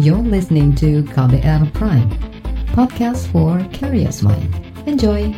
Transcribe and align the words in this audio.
You're 0.00 0.24
listening 0.24 0.72
to 0.80 1.04
KBR 1.12 1.76
Prime, 1.76 2.08
podcast 2.72 3.28
for 3.28 3.60
curious 3.68 4.24
mind. 4.24 4.48
Enjoy! 4.88 5.28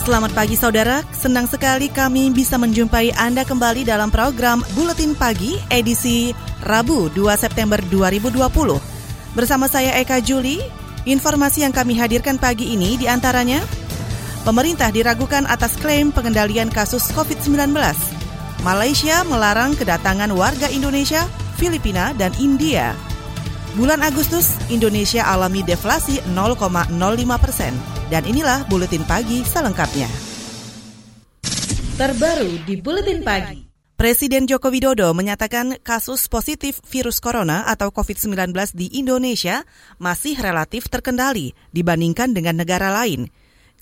Selamat 0.00 0.32
pagi 0.32 0.56
saudara, 0.56 1.04
senang 1.12 1.44
sekali 1.44 1.92
kami 1.92 2.32
bisa 2.32 2.56
menjumpai 2.56 3.12
Anda 3.20 3.44
kembali 3.44 3.84
dalam 3.84 4.08
program 4.08 4.64
Buletin 4.72 5.12
Pagi 5.12 5.60
edisi 5.68 6.32
Rabu 6.64 7.12
2 7.12 7.28
September 7.36 7.76
2020. 7.92 8.40
Bersama 9.36 9.68
saya 9.68 9.92
Eka 10.00 10.24
Juli, 10.24 10.64
informasi 11.04 11.68
yang 11.68 11.76
kami 11.76 11.92
hadirkan 12.00 12.40
pagi 12.40 12.72
ini 12.72 12.96
di 12.96 13.04
antaranya 13.04 13.83
Pemerintah 14.44 14.92
diragukan 14.92 15.48
atas 15.48 15.72
klaim 15.80 16.12
pengendalian 16.12 16.68
kasus 16.68 17.08
COVID-19. 17.16 17.72
Malaysia 18.60 19.24
melarang 19.24 19.72
kedatangan 19.72 20.28
warga 20.36 20.68
Indonesia, 20.68 21.24
Filipina, 21.56 22.12
dan 22.12 22.28
India. 22.36 22.92
Bulan 23.72 24.04
Agustus, 24.04 24.52
Indonesia 24.68 25.24
alami 25.24 25.64
deflasi 25.64 26.20
0,05 26.36 26.60
persen. 27.40 27.72
Dan 28.12 28.28
inilah 28.28 28.68
Buletin 28.68 29.08
Pagi 29.08 29.48
selengkapnya. 29.48 30.12
Terbaru 31.96 32.68
di 32.68 32.76
Buletin 32.84 33.24
Pagi. 33.24 33.64
Presiden 33.96 34.44
Joko 34.44 34.68
Widodo 34.68 35.08
menyatakan 35.16 35.80
kasus 35.80 36.28
positif 36.28 36.84
virus 36.84 37.16
corona 37.16 37.64
atau 37.64 37.88
COVID-19 37.88 38.52
di 38.76 38.92
Indonesia 39.00 39.64
masih 39.96 40.36
relatif 40.36 40.92
terkendali 40.92 41.56
dibandingkan 41.72 42.36
dengan 42.36 42.60
negara 42.60 42.92
lain. 42.92 43.32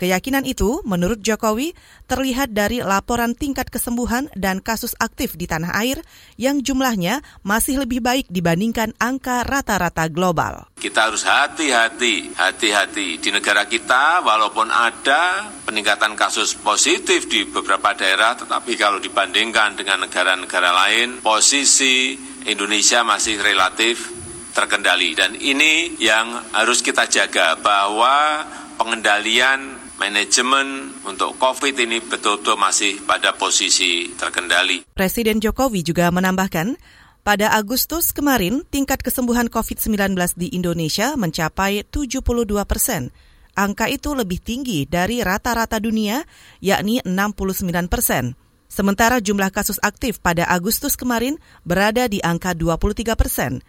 Keyakinan 0.02 0.42
itu, 0.42 0.82
menurut 0.82 1.22
Jokowi, 1.22 1.78
terlihat 2.10 2.50
dari 2.50 2.82
laporan 2.82 3.38
tingkat 3.38 3.70
kesembuhan 3.70 4.26
dan 4.34 4.58
kasus 4.58 4.98
aktif 4.98 5.38
di 5.38 5.46
tanah 5.46 5.78
air 5.78 6.02
yang 6.34 6.58
jumlahnya 6.58 7.22
masih 7.46 7.78
lebih 7.86 8.02
baik 8.02 8.26
dibandingkan 8.26 8.98
angka 8.98 9.46
rata-rata 9.46 10.10
global. 10.10 10.66
Kita 10.74 11.06
harus 11.06 11.22
hati-hati, 11.22 12.34
hati-hati 12.34 13.22
di 13.22 13.30
negara 13.30 13.70
kita 13.70 14.26
walaupun 14.26 14.74
ada 14.74 15.54
peningkatan 15.70 16.18
kasus 16.18 16.58
positif 16.58 17.30
di 17.30 17.46
beberapa 17.46 17.94
daerah, 17.94 18.34
tetapi 18.34 18.74
kalau 18.74 18.98
dibandingkan 18.98 19.78
dengan 19.78 20.02
negara-negara 20.02 20.74
lain, 20.82 21.22
posisi 21.22 22.18
Indonesia 22.50 23.06
masih 23.06 23.38
relatif 23.38 24.10
terkendali. 24.50 25.14
Dan 25.14 25.38
ini 25.38 25.94
yang 26.02 26.42
harus 26.50 26.82
kita 26.82 27.06
jaga 27.06 27.54
bahwa 27.54 28.42
pengendalian 28.82 29.81
manajemen 30.02 30.90
untuk 31.06 31.38
COVID 31.38 31.78
ini 31.78 32.02
betul-betul 32.02 32.58
masih 32.58 32.98
pada 33.06 33.30
posisi 33.38 34.10
terkendali. 34.18 34.82
Presiden 34.98 35.38
Jokowi 35.38 35.86
juga 35.86 36.10
menambahkan, 36.10 36.74
pada 37.22 37.54
Agustus 37.54 38.10
kemarin, 38.10 38.66
tingkat 38.66 38.98
kesembuhan 38.98 39.46
COVID-19 39.46 40.18
di 40.34 40.50
Indonesia 40.58 41.14
mencapai 41.14 41.86
72 41.86 42.18
persen. 42.66 43.14
Angka 43.54 43.86
itu 43.86 44.10
lebih 44.10 44.42
tinggi 44.42 44.90
dari 44.90 45.22
rata-rata 45.22 45.78
dunia, 45.78 46.26
yakni 46.58 46.98
69 47.06 47.86
persen. 47.86 48.34
Sementara 48.66 49.22
jumlah 49.22 49.54
kasus 49.54 49.78
aktif 49.86 50.18
pada 50.18 50.48
Agustus 50.50 50.98
kemarin 50.98 51.38
berada 51.62 52.10
di 52.10 52.18
angka 52.24 52.58
23 52.58 53.14
persen. 53.14 53.62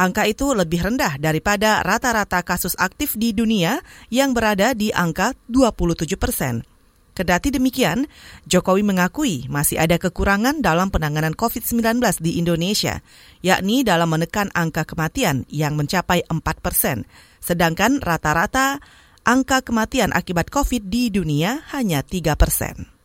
Angka 0.00 0.24
itu 0.24 0.56
lebih 0.56 0.80
rendah 0.80 1.20
daripada 1.20 1.84
rata-rata 1.84 2.40
kasus 2.40 2.72
aktif 2.80 3.20
di 3.20 3.36
dunia 3.36 3.84
yang 4.08 4.32
berada 4.32 4.72
di 4.72 4.88
angka 4.96 5.36
27 5.52 6.16
persen. 6.16 6.64
Kedati 7.12 7.52
demikian, 7.52 8.08
Jokowi 8.48 8.80
mengakui 8.80 9.44
masih 9.52 9.76
ada 9.76 10.00
kekurangan 10.00 10.64
dalam 10.64 10.88
penanganan 10.88 11.36
COVID-19 11.36 12.00
di 12.24 12.40
Indonesia, 12.40 13.04
yakni 13.44 13.84
dalam 13.84 14.08
menekan 14.08 14.48
angka 14.56 14.88
kematian 14.88 15.44
yang 15.52 15.76
mencapai 15.76 16.24
4 16.24 16.40
persen, 16.64 17.04
sedangkan 17.44 18.00
rata-rata 18.00 18.80
angka 19.28 19.60
kematian 19.60 20.16
akibat 20.16 20.48
COVID 20.48 20.88
di 20.88 21.12
dunia 21.12 21.60
hanya 21.76 22.00
3 22.00 22.40
persen. 22.40 22.99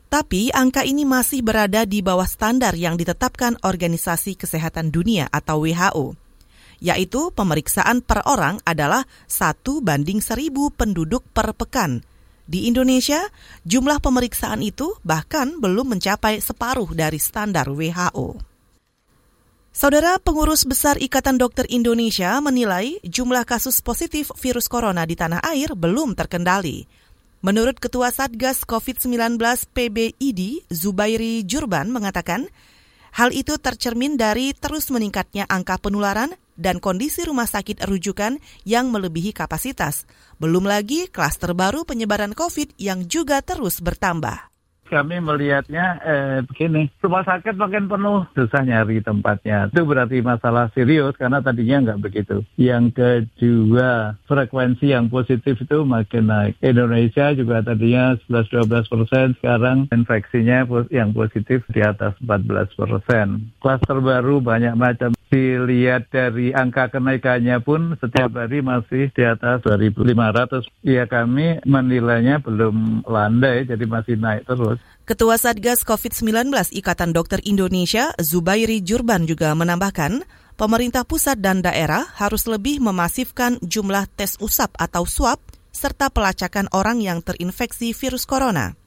tapi 0.09 0.49
angka 0.49 0.81
ini 0.81 1.05
masih 1.05 1.45
berada 1.45 1.85
di 1.85 2.01
bawah 2.01 2.25
standar 2.25 2.73
yang 2.73 2.97
ditetapkan 2.97 3.61
Organisasi 3.61 4.33
Kesehatan 4.33 4.89
Dunia 4.89 5.29
atau 5.29 5.61
WHO, 5.61 6.17
yaitu 6.81 7.29
pemeriksaan 7.37 8.01
per 8.01 8.25
orang 8.25 8.57
adalah 8.65 9.05
satu 9.29 9.85
banding 9.85 10.17
seribu 10.17 10.73
penduduk 10.73 11.21
per 11.37 11.53
pekan. 11.53 12.01
Di 12.49 12.65
Indonesia, 12.65 13.29
jumlah 13.61 14.01
pemeriksaan 14.01 14.65
itu 14.65 14.97
bahkan 15.05 15.61
belum 15.61 15.93
mencapai 15.93 16.41
separuh 16.41 16.97
dari 16.97 17.21
standar 17.21 17.69
WHO. 17.69 18.52
Saudara 19.73 20.21
pengurus 20.21 20.69
besar 20.69 21.01
Ikatan 21.01 21.41
Dokter 21.41 21.65
Indonesia 21.65 22.37
menilai 22.45 23.01
jumlah 23.01 23.41
kasus 23.41 23.81
positif 23.81 24.29
virus 24.37 24.69
corona 24.69 25.01
di 25.01 25.17
tanah 25.17 25.41
air 25.41 25.73
belum 25.73 26.13
terkendali. 26.13 26.85
Menurut 27.41 27.81
Ketua 27.81 28.13
Satgas 28.13 28.69
COVID-19 28.69 29.41
PBID, 29.73 30.69
Zubairi 30.69 31.41
Jurban 31.49 31.89
mengatakan, 31.89 32.53
hal 33.17 33.33
itu 33.33 33.57
tercermin 33.57 34.13
dari 34.13 34.53
terus 34.53 34.93
meningkatnya 34.93 35.49
angka 35.49 35.81
penularan 35.81 36.37
dan 36.53 36.77
kondisi 36.77 37.25
rumah 37.25 37.49
sakit 37.49 37.81
rujukan 37.89 38.37
yang 38.69 38.93
melebihi 38.93 39.33
kapasitas. 39.33 40.05
Belum 40.37 40.69
lagi 40.69 41.09
klaster 41.09 41.57
baru 41.57 41.81
penyebaran 41.81 42.37
COVID 42.37 42.77
yang 42.77 43.09
juga 43.09 43.41
terus 43.41 43.81
bertambah 43.81 44.52
kami 44.87 45.19
melihatnya 45.23 45.85
eh, 46.03 46.39
begini, 46.45 46.91
rumah 46.99 47.23
sakit 47.25 47.55
makin 47.55 47.89
penuh, 47.89 48.27
susah 48.35 48.63
nyari 48.63 48.99
tempatnya. 49.01 49.71
Itu 49.71 49.87
berarti 49.87 50.19
masalah 50.19 50.69
serius 50.75 51.15
karena 51.17 51.39
tadinya 51.39 51.91
nggak 51.91 52.01
begitu. 52.03 52.43
Yang 52.59 52.85
kedua, 52.95 54.19
frekuensi 54.27 54.91
yang 54.91 55.07
positif 55.07 55.59
itu 55.59 55.87
makin 55.87 56.29
naik. 56.29 56.53
Indonesia 56.59 57.31
juga 57.33 57.63
tadinya 57.63 58.15
11-12 58.29 58.91
persen, 58.91 59.25
sekarang 59.39 59.77
infeksinya 59.89 60.67
yang 60.91 61.15
positif 61.15 61.63
di 61.71 61.81
atas 61.81 62.13
14 62.21 62.75
persen. 62.75 63.53
Klaster 63.63 63.97
baru 64.03 64.43
banyak 64.43 64.75
macam 64.75 65.15
dilihat 65.33 66.13
dari 66.13 66.53
angka 66.53 66.93
kenaikannya 66.93 67.57
pun 67.65 67.97
setiap 67.97 68.37
hari 68.37 68.61
masih 68.61 69.09
di 69.17 69.23
atas 69.25 69.65
2.500. 69.65 70.69
Ya 70.85 71.09
kami 71.09 71.57
menilainya 71.65 72.37
belum 72.43 73.07
landai, 73.09 73.65
jadi 73.65 73.85
masih 73.89 74.21
naik 74.21 74.45
terus. 74.45 74.82
Ketua 75.03 75.35
Satgas 75.35 75.83
COVID-19 75.83 76.47
Ikatan 76.79 77.11
Dokter 77.11 77.43
Indonesia, 77.43 78.15
Zubairi 78.23 78.79
Jurban 78.79 79.27
juga 79.27 79.51
menambahkan, 79.51 80.23
pemerintah 80.55 81.03
pusat 81.03 81.43
dan 81.43 81.59
daerah 81.59 82.07
harus 82.15 82.47
lebih 82.47 82.79
memasifkan 82.79 83.59
jumlah 83.59 84.07
tes 84.15 84.39
usap 84.39 84.71
atau 84.79 85.03
swab 85.03 85.43
serta 85.75 86.07
pelacakan 86.07 86.71
orang 86.71 87.03
yang 87.03 87.19
terinfeksi 87.19 87.91
virus 87.91 88.23
corona. 88.23 88.79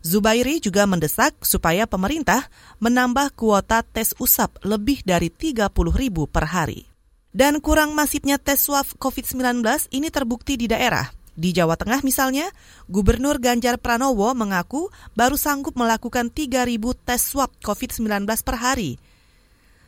Zubairi 0.00 0.64
juga 0.64 0.88
mendesak 0.88 1.36
supaya 1.44 1.84
pemerintah 1.84 2.48
menambah 2.80 3.36
kuota 3.36 3.84
tes 3.84 4.16
usap 4.16 4.56
lebih 4.64 5.04
dari 5.04 5.28
30 5.28 5.68
ribu 5.92 6.24
per 6.24 6.48
hari. 6.48 6.88
Dan 7.36 7.60
kurang 7.60 7.92
masifnya 7.92 8.40
tes 8.40 8.64
swab 8.64 8.88
COVID-19 8.96 9.60
ini 9.92 10.08
terbukti 10.08 10.56
di 10.56 10.72
daerah. 10.72 11.17
Di 11.38 11.54
Jawa 11.54 11.78
Tengah 11.78 12.02
misalnya, 12.02 12.50
Gubernur 12.90 13.38
Ganjar 13.38 13.78
Pranowo 13.78 14.34
mengaku 14.34 14.90
baru 15.14 15.38
sanggup 15.38 15.78
melakukan 15.78 16.34
3.000 16.34 16.66
tes 17.06 17.22
swab 17.22 17.54
COVID-19 17.62 18.26
per 18.42 18.58
hari. 18.58 18.98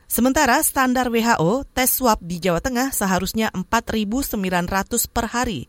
Sementara 0.06 0.62
standar 0.62 1.10
WHO, 1.10 1.66
tes 1.74 1.90
swab 1.90 2.22
di 2.22 2.38
Jawa 2.38 2.62
Tengah 2.62 2.94
seharusnya 2.94 3.50
4.900 3.50 5.10
per 5.10 5.26
hari. 5.26 5.66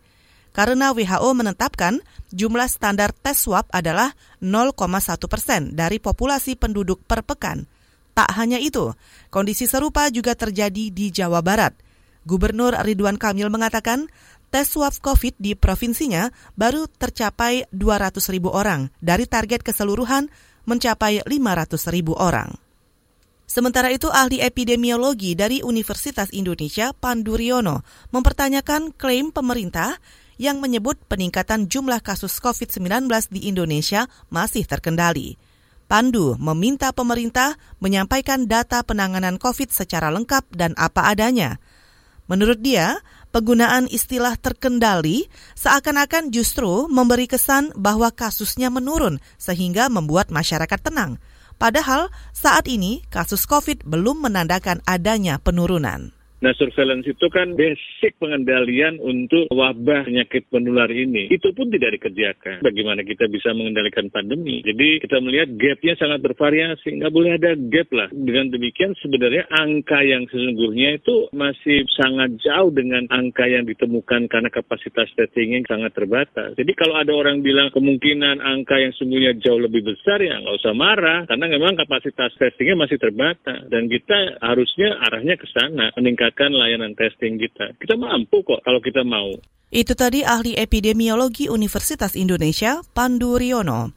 Karena 0.54 0.94
WHO 0.94 1.30
menetapkan 1.33 1.98
jumlah 2.30 2.69
standar 2.69 3.10
tes 3.10 3.42
swab 3.42 3.66
adalah 3.74 4.13
0,1 4.38 4.77
persen 5.25 5.74
dari 5.74 5.98
populasi 5.98 6.62
penduduk 6.62 7.01
per 7.10 7.25
pekan. 7.25 7.66
Tak 8.13 8.38
hanya 8.38 8.62
itu, 8.62 8.94
kondisi 9.34 9.66
serupa 9.66 10.13
juga 10.13 10.38
terjadi 10.38 10.94
di 10.94 11.10
Jawa 11.10 11.42
Barat. 11.42 11.74
Gubernur 12.22 12.77
Ridwan 12.77 13.18
Kamil 13.18 13.50
mengatakan 13.50 14.06
tes 14.51 14.68
swab 14.68 14.92
COVID 15.00 15.39
di 15.39 15.56
provinsinya 15.56 16.30
baru 16.59 16.86
tercapai 16.92 17.65
200 17.71 18.19
ribu 18.36 18.51
orang 18.51 18.92
dari 19.00 19.25
target 19.25 19.63
keseluruhan 19.63 20.27
mencapai 20.68 21.24
500 21.24 21.95
ribu 21.95 22.13
orang. 22.19 22.53
Sementara 23.51 23.92
itu, 23.92 24.07
ahli 24.07 24.39
epidemiologi 24.39 25.36
dari 25.36 25.59
Universitas 25.59 26.31
Indonesia, 26.31 26.95
Pandu 26.95 27.36
Riono, 27.36 27.83
mempertanyakan 28.15 28.95
klaim 28.95 29.36
pemerintah 29.36 30.00
yang 30.39 30.63
menyebut 30.63 30.95
peningkatan 31.12 31.68
jumlah 31.68 32.00
kasus 32.00 32.39
COVID-19 32.39 33.12
di 33.27 33.51
Indonesia 33.51 34.07
masih 34.31 34.63
terkendali. 34.63 35.36
Pandu 35.92 36.39
meminta 36.39 36.95
pemerintah 36.95 37.59
menyampaikan 37.83 38.48
data 38.48 38.80
penanganan 38.88 39.36
COVID 39.36 39.68
secara 39.68 40.07
lengkap 40.15 40.48
dan 40.56 40.71
apa 40.80 41.12
adanya. 41.12 41.59
Menurut 42.31 42.63
dia, 42.63 43.03
penggunaan 43.31 43.89
istilah 43.89 44.38
terkendali 44.38 45.25
seakan-akan 45.57 46.30
justru 46.30 46.86
memberi 46.92 47.25
kesan 47.25 47.74
bahwa 47.74 48.12
kasusnya 48.12 48.69
menurun 48.69 49.18
sehingga 49.42 49.89
membuat 49.89 50.30
masyarakat 50.30 50.80
tenang. 50.80 51.18
Padahal 51.57 52.12
saat 52.36 52.68
ini 52.69 53.01
kasus 53.10 53.50
COVID 53.50 53.88
belum 53.88 54.28
menandakan 54.30 54.83
adanya 54.86 55.39
penurunan. 55.42 56.21
Nah, 56.42 56.58
surveillance 56.58 57.06
itu 57.06 57.30
kan 57.30 57.54
basic 57.54 58.18
pengendalian 58.18 58.98
untuk 58.98 59.46
wabah 59.54 60.10
penyakit 60.10 60.50
penular 60.50 60.90
ini. 60.90 61.30
Itu 61.30 61.54
pun 61.54 61.70
tidak 61.70 62.02
dikerjakan. 62.02 62.66
Bagaimana 62.66 63.06
kita 63.06 63.30
bisa 63.30 63.54
mengendalikan 63.54 64.10
pandemi? 64.10 64.66
Jadi 64.66 65.06
kita 65.06 65.22
melihat 65.22 65.54
gapnya 65.54 65.94
sangat 66.02 66.26
bervariasi. 66.26 66.98
Nggak 66.98 67.14
boleh 67.14 67.32
ada 67.38 67.54
gap 67.54 67.94
lah. 67.94 68.10
Dengan 68.10 68.50
demikian 68.50 68.98
sebenarnya 69.06 69.46
angka 69.54 70.02
yang 70.02 70.26
sesungguhnya 70.34 70.98
itu 70.98 71.30
masih 71.30 71.86
sangat 71.94 72.34
jauh 72.42 72.74
dengan 72.74 73.06
angka 73.14 73.46
yang 73.46 73.70
ditemukan 73.70 74.26
karena 74.26 74.50
kapasitas 74.50 75.14
testingnya 75.14 75.62
sangat 75.70 75.94
terbatas. 75.94 76.58
Jadi 76.58 76.74
kalau 76.74 76.98
ada 76.98 77.14
orang 77.14 77.46
bilang 77.46 77.70
kemungkinan 77.70 78.42
angka 78.42 78.82
yang 78.82 78.90
sesungguhnya 78.98 79.38
jauh 79.38 79.62
lebih 79.62 79.86
besar 79.86 80.18
ya 80.18 80.42
nggak 80.42 80.58
usah 80.58 80.74
marah. 80.74 81.30
Karena 81.30 81.46
memang 81.54 81.78
kapasitas 81.78 82.34
testingnya 82.34 82.82
masih 82.82 82.98
terbatas. 82.98 83.70
Dan 83.70 83.86
kita 83.86 84.42
harusnya 84.42 84.98
arahnya 85.06 85.38
ke 85.38 85.46
sana. 85.54 85.94
Meningkat 85.94 86.31
meningkatkan 86.31 86.51
layanan 86.56 86.94
testing 86.95 87.36
kita. 87.36 87.75
Kita 87.75 88.00
mampu 88.00 88.39
kok 88.48 88.63
kalau 88.63 88.80
kita 88.80 89.04
mau. 89.04 89.36
Itu 89.72 89.95
tadi 89.95 90.24
ahli 90.24 90.56
epidemiologi 90.56 91.48
Universitas 91.48 92.16
Indonesia, 92.16 92.80
Pandu 92.95 93.36
Riono. 93.36 93.92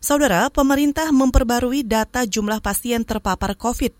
Saudara, 0.00 0.48
pemerintah 0.48 1.12
memperbarui 1.12 1.84
data 1.84 2.24
jumlah 2.24 2.64
pasien 2.64 3.04
terpapar 3.04 3.52
COVID, 3.56 3.92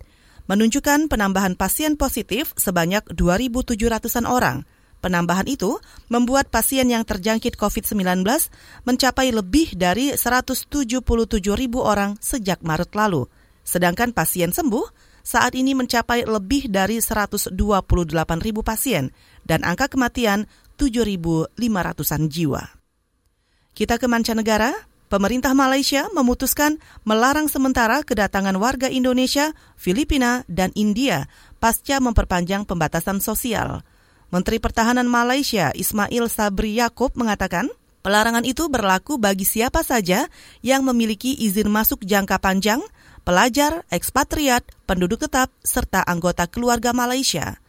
menunjukkan 0.48 1.12
penambahan 1.12 1.56
pasien 1.60 1.96
positif 2.00 2.56
sebanyak 2.56 3.04
2.700-an 3.12 4.24
orang. 4.24 4.64
Penambahan 5.00 5.48
itu 5.48 5.80
membuat 6.12 6.52
pasien 6.52 6.88
yang 6.88 7.04
terjangkit 7.04 7.56
COVID-19 7.56 8.24
mencapai 8.84 9.32
lebih 9.32 9.72
dari 9.76 10.12
177 10.12 10.76
ribu 11.56 11.80
orang 11.84 12.20
sejak 12.20 12.60
Maret 12.60 12.92
lalu. 12.96 13.28
Sedangkan 13.64 14.12
pasien 14.12 14.52
sembuh 14.52 15.09
saat 15.20 15.52
ini 15.56 15.76
mencapai 15.76 16.24
lebih 16.24 16.68
dari 16.68 16.98
128 16.98 17.52
ribu 18.40 18.60
pasien 18.64 19.12
dan 19.44 19.64
angka 19.64 19.92
kematian 19.92 20.48
7.500-an 20.80 22.22
jiwa. 22.32 22.62
Kita 23.76 24.00
ke 24.00 24.06
mancanegara, 24.08 24.72
pemerintah 25.12 25.52
Malaysia 25.52 26.08
memutuskan 26.12 26.80
melarang 27.04 27.46
sementara 27.46 28.00
kedatangan 28.04 28.56
warga 28.56 28.88
Indonesia, 28.88 29.52
Filipina, 29.76 30.42
dan 30.48 30.72
India 30.72 31.28
pasca 31.60 32.00
memperpanjang 32.00 32.64
pembatasan 32.64 33.20
sosial. 33.20 33.84
Menteri 34.30 34.62
Pertahanan 34.62 35.10
Malaysia 35.10 35.74
Ismail 35.74 36.30
Sabri 36.30 36.78
Yaakob 36.78 37.18
mengatakan, 37.18 37.66
pelarangan 38.00 38.46
itu 38.46 38.70
berlaku 38.70 39.18
bagi 39.18 39.42
siapa 39.44 39.82
saja 39.82 40.30
yang 40.62 40.86
memiliki 40.86 41.34
izin 41.34 41.68
masuk 41.68 42.02
jangka 42.06 42.40
panjang– 42.40 42.80
pelajar, 43.22 43.84
ekspatriat, 43.92 44.64
penduduk 44.84 45.24
tetap, 45.24 45.52
serta 45.62 46.04
anggota 46.04 46.48
keluarga 46.48 46.90
Malaysia. 46.90 47.60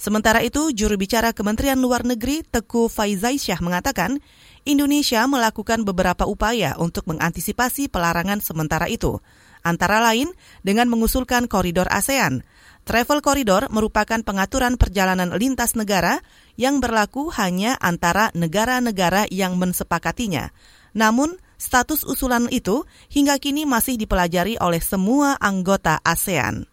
Sementara 0.00 0.40
itu, 0.40 0.72
juru 0.72 0.96
bicara 0.96 1.36
Kementerian 1.36 1.76
Luar 1.76 2.08
Negeri 2.08 2.40
Teku 2.40 2.88
Faizaisyah 2.88 3.60
mengatakan, 3.60 4.24
Indonesia 4.64 5.24
melakukan 5.28 5.84
beberapa 5.84 6.24
upaya 6.24 6.72
untuk 6.80 7.04
mengantisipasi 7.04 7.92
pelarangan 7.92 8.40
sementara 8.40 8.88
itu, 8.88 9.20
antara 9.60 10.00
lain 10.00 10.32
dengan 10.64 10.88
mengusulkan 10.88 11.48
koridor 11.52 11.84
ASEAN. 11.92 12.44
Travel 12.88 13.20
Corridor 13.20 13.68
merupakan 13.68 14.24
pengaturan 14.24 14.80
perjalanan 14.80 15.36
lintas 15.36 15.76
negara 15.76 16.24
yang 16.56 16.80
berlaku 16.80 17.28
hanya 17.36 17.76
antara 17.76 18.32
negara-negara 18.32 19.28
yang 19.28 19.60
mensepakatinya. 19.60 20.48
Namun, 20.96 21.36
Status 21.60 22.08
usulan 22.08 22.48
itu 22.48 22.88
hingga 23.12 23.36
kini 23.36 23.68
masih 23.68 24.00
dipelajari 24.00 24.56
oleh 24.56 24.80
semua 24.80 25.36
anggota 25.36 26.00
ASEAN. 26.00 26.64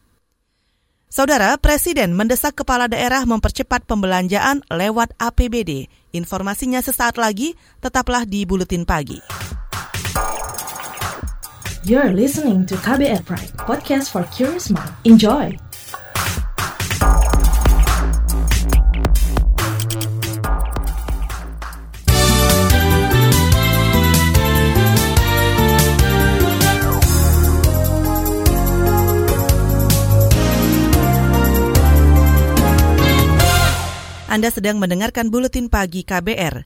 Saudara 1.12 1.60
Presiden 1.60 2.16
mendesak 2.16 2.64
kepala 2.64 2.88
daerah 2.88 3.28
mempercepat 3.28 3.84
pembelanjaan 3.84 4.64
lewat 4.72 5.12
APBD. 5.20 5.92
Informasinya 6.16 6.80
sesaat 6.80 7.20
lagi, 7.20 7.56
tetaplah 7.84 8.24
di 8.24 8.48
Buletin 8.48 8.88
Pagi. 8.88 9.20
You're 11.88 12.12
listening 12.12 12.68
to 12.68 12.76
KBR 12.80 13.24
Pride, 13.24 13.56
podcast 13.60 14.12
for 14.12 14.28
curious 14.32 14.68
mind. 14.68 14.92
Enjoy! 15.08 15.67
Anda 34.38 34.54
sedang 34.54 34.78
mendengarkan 34.78 35.34
buletin 35.34 35.66
pagi 35.66 36.06
KBR. 36.06 36.62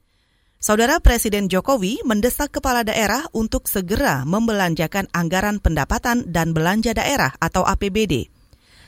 Saudara 0.60 1.00
Presiden 1.00 1.48
Jokowi 1.48 2.04
mendesak 2.04 2.60
kepala 2.60 2.84
daerah 2.84 3.24
untuk 3.32 3.72
segera 3.72 4.28
membelanjakan 4.28 5.08
anggaran 5.16 5.64
pendapatan 5.64 6.28
dan 6.28 6.52
belanja 6.52 6.92
daerah 6.92 7.32
atau 7.40 7.64
APBD 7.64 8.28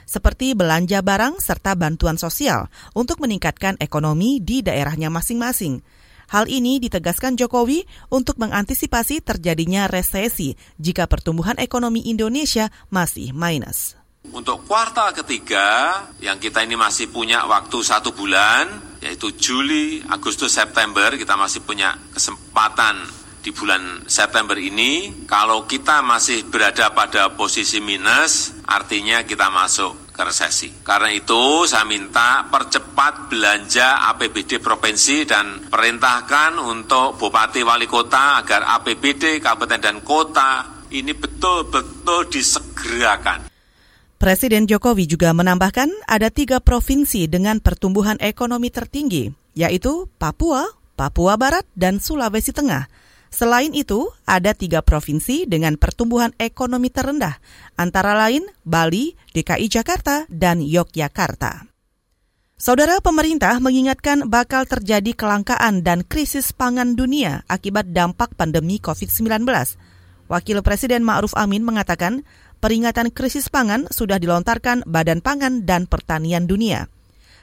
seperti 0.03 0.51
belanja 0.51 0.99
barang 0.99 1.39
serta 1.39 1.79
bantuan 1.79 2.19
sosial 2.19 2.67
untuk 2.91 3.23
meningkatkan 3.23 3.79
ekonomi 3.79 4.43
di 4.43 4.59
daerahnya 4.59 5.07
masing-masing. 5.07 5.79
Hal 6.27 6.51
ini 6.51 6.83
ditegaskan 6.83 7.39
Jokowi 7.39 7.87
untuk 8.11 8.35
mengantisipasi 8.35 9.23
terjadinya 9.23 9.87
resesi 9.87 10.59
jika 10.75 11.07
pertumbuhan 11.07 11.55
ekonomi 11.55 12.03
Indonesia 12.11 12.67
masih 12.91 13.31
minus. 13.31 14.02
Untuk 14.33 14.65
kuartal 14.65 15.13
ketiga, 15.13 15.93
yang 16.17 16.41
kita 16.41 16.65
ini 16.65 16.73
masih 16.73 17.13
punya 17.13 17.45
waktu 17.45 17.85
satu 17.85 18.17
bulan, 18.17 18.97
yaitu 18.97 19.29
Juli, 19.37 20.01
Agustus, 20.09 20.57
September, 20.57 21.13
kita 21.13 21.37
masih 21.37 21.61
punya 21.61 21.93
kesempatan 22.11 23.03
di 23.45 23.53
bulan 23.53 24.01
September 24.09 24.57
ini. 24.57 25.23
Kalau 25.29 25.69
kita 25.69 26.01
masih 26.01 26.49
berada 26.49 26.89
pada 26.97 27.37
posisi 27.37 27.77
minus, 27.77 28.57
artinya 28.65 29.21
kita 29.21 29.53
masuk 29.53 30.09
ke 30.09 30.25
resesi. 30.25 30.81
Karena 30.81 31.13
itu 31.13 31.69
saya 31.69 31.85
minta 31.85 32.49
percepat 32.49 33.29
belanja 33.29 34.07
APBD 34.17 34.57
provinsi 34.57 35.29
dan 35.29 35.69
perintahkan 35.69 36.57
untuk 36.57 37.21
Bupati 37.21 37.61
Wali 37.61 37.85
Kota 37.85 38.41
agar 38.41 38.65
APBD 38.81 39.37
kabupaten 39.37 39.77
dan 39.77 40.01
kota 40.01 40.81
ini 40.89 41.13
betul-betul 41.13 42.33
disegerakan. 42.33 43.52
Presiden 44.21 44.69
Jokowi 44.69 45.09
juga 45.09 45.35
menambahkan 45.35 45.89
ada 46.07 46.31
tiga 46.31 46.63
provinsi 46.63 47.27
dengan 47.27 47.59
pertumbuhan 47.59 48.15
ekonomi 48.23 48.71
tertinggi, 48.71 49.33
yaitu 49.53 50.07
Papua, 50.17 50.69
Papua 50.95 51.35
Barat, 51.35 51.67
dan 51.75 51.99
Sulawesi 51.99 52.55
Tengah. 52.55 52.87
Selain 53.33 53.73
itu, 53.73 54.13
ada 54.29 54.53
tiga 54.53 54.85
provinsi 54.85 55.49
dengan 55.49 55.73
pertumbuhan 55.81 56.37
ekonomi 56.37 56.93
terendah, 56.93 57.41
antara 57.73 58.13
lain 58.13 58.45
Bali, 58.61 59.17
DKI 59.33 59.65
Jakarta, 59.73 60.29
dan 60.29 60.61
Yogyakarta. 60.61 61.73
Saudara 62.53 63.01
pemerintah 63.01 63.57
mengingatkan 63.57 64.29
bakal 64.29 64.69
terjadi 64.69 65.17
kelangkaan 65.17 65.81
dan 65.81 66.05
krisis 66.05 66.53
pangan 66.53 66.95
dunia 66.95 67.41
akibat 67.49 67.89
dampak 67.91 68.37
pandemi 68.37 68.77
COVID-19. 68.79 69.43
Wakil 70.31 70.63
Presiden 70.63 71.03
Ma'ruf 71.03 71.35
Amin 71.35 71.65
mengatakan 71.67 72.23
peringatan 72.63 73.11
krisis 73.11 73.51
pangan 73.51 73.91
sudah 73.91 74.15
dilontarkan 74.23 74.87
Badan 74.87 75.19
Pangan 75.19 75.67
dan 75.67 75.83
Pertanian 75.83 76.47
Dunia. 76.47 76.87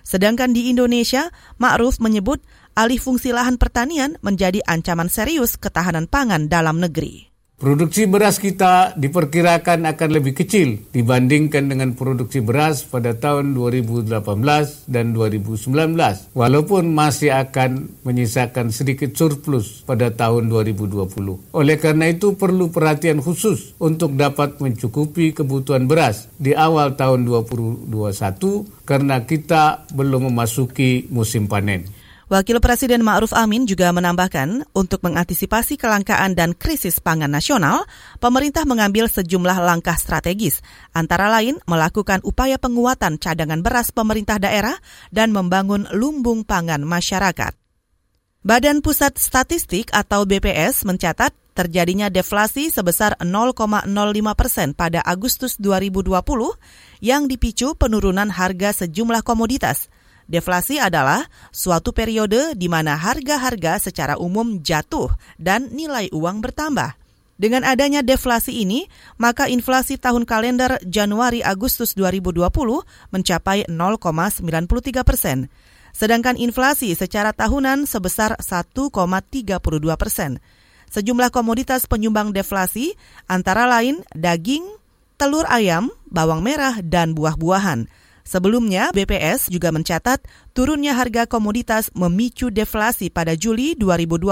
Sedangkan 0.01 0.57
di 0.57 0.73
Indonesia, 0.73 1.29
Ma'ruf 1.61 2.01
menyebut 2.01 2.41
alih 2.73 2.97
fungsi 2.97 3.31
lahan 3.37 3.61
pertanian 3.61 4.17
menjadi 4.25 4.65
ancaman 4.65 5.13
serius 5.13 5.61
ketahanan 5.61 6.09
pangan 6.09 6.49
dalam 6.51 6.81
negeri. 6.83 7.30
Produksi 7.61 8.09
beras 8.09 8.41
kita 8.41 8.97
diperkirakan 8.97 9.85
akan 9.85 10.11
lebih 10.17 10.33
kecil 10.33 10.81
dibandingkan 10.97 11.69
dengan 11.69 11.93
produksi 11.93 12.41
beras 12.41 12.89
pada 12.89 13.13
tahun 13.13 13.53
2018 13.53 14.17
dan 14.89 15.13
2019, 15.13 15.69
walaupun 16.33 16.89
masih 16.89 17.37
akan 17.37 17.93
menyisakan 18.01 18.73
sedikit 18.73 19.13
surplus 19.13 19.85
pada 19.85 20.09
tahun 20.09 20.49
2020. 20.49 21.53
Oleh 21.53 21.77
karena 21.77 22.09
itu 22.09 22.33
perlu 22.33 22.73
perhatian 22.73 23.21
khusus 23.21 23.77
untuk 23.77 24.17
dapat 24.17 24.57
mencukupi 24.57 25.37
kebutuhan 25.37 25.85
beras 25.85 26.33
di 26.41 26.57
awal 26.57 26.97
tahun 26.97 27.29
2021 27.29 27.93
karena 28.89 29.29
kita 29.29 29.85
belum 29.93 30.33
memasuki 30.33 31.13
musim 31.13 31.45
panen. 31.45 32.00
Wakil 32.31 32.63
Presiden 32.63 33.03
Ma'ruf 33.03 33.35
Amin 33.35 33.67
juga 33.67 33.91
menambahkan, 33.91 34.63
untuk 34.71 35.03
mengantisipasi 35.03 35.75
kelangkaan 35.75 36.39
dan 36.39 36.55
krisis 36.55 37.03
pangan 37.03 37.27
nasional, 37.27 37.91
pemerintah 38.23 38.63
mengambil 38.63 39.11
sejumlah 39.11 39.59
langkah 39.59 39.99
strategis, 39.99 40.63
antara 40.95 41.27
lain 41.27 41.59
melakukan 41.67 42.23
upaya 42.23 42.55
penguatan 42.55 43.19
cadangan 43.19 43.67
beras 43.67 43.91
pemerintah 43.91 44.39
daerah 44.39 44.79
dan 45.11 45.35
membangun 45.35 45.91
lumbung 45.91 46.47
pangan 46.47 46.87
masyarakat. 46.87 47.51
Badan 48.47 48.79
Pusat 48.79 49.19
Statistik 49.19 49.91
atau 49.91 50.23
BPS 50.23 50.87
mencatat 50.87 51.35
terjadinya 51.59 52.15
deflasi 52.15 52.71
sebesar 52.71 53.19
0,05 53.19 53.91
persen 54.39 54.71
pada 54.79 55.03
Agustus 55.03 55.59
2020 55.59 56.15
yang 57.03 57.27
dipicu 57.27 57.75
penurunan 57.75 58.31
harga 58.31 58.87
sejumlah 58.87 59.27
komoditas– 59.27 59.91
Deflasi 60.31 60.79
adalah 60.79 61.27
suatu 61.51 61.91
periode 61.91 62.55
di 62.55 62.71
mana 62.71 62.95
harga-harga 62.95 63.83
secara 63.83 64.15
umum 64.15 64.63
jatuh 64.63 65.11
dan 65.43 65.75
nilai 65.75 66.07
uang 66.15 66.39
bertambah. 66.39 66.95
Dengan 67.41 67.67
adanya 67.67 68.05
deflasi 68.05 68.63
ini, 68.63 68.87
maka 69.19 69.51
inflasi 69.51 69.99
tahun 69.99 70.29
kalender 70.29 70.79
Januari-Agustus 70.87 71.99
2020 71.99 72.47
mencapai 73.11 73.67
0,93 73.67 75.03
persen. 75.03 75.51
Sedangkan 75.91 76.39
inflasi 76.39 76.95
secara 76.95 77.35
tahunan 77.35 77.91
sebesar 77.91 78.39
1,32 78.39 78.87
persen. 79.99 80.39
Sejumlah 80.93 81.35
komoditas 81.35 81.91
penyumbang 81.91 82.31
deflasi 82.31 82.95
antara 83.27 83.67
lain 83.67 84.05
daging, 84.15 84.63
telur 85.19 85.49
ayam, 85.51 85.91
bawang 86.07 86.45
merah, 86.45 86.79
dan 86.85 87.17
buah-buahan. 87.19 87.91
Sebelumnya, 88.31 88.95
BPS 88.95 89.51
juga 89.51 89.75
mencatat 89.75 90.23
turunnya 90.55 90.95
harga 90.95 91.27
komoditas 91.27 91.91
memicu 91.99 92.55
deflasi 92.55 93.11
pada 93.11 93.35
Juli 93.35 93.75
2020 93.75 94.31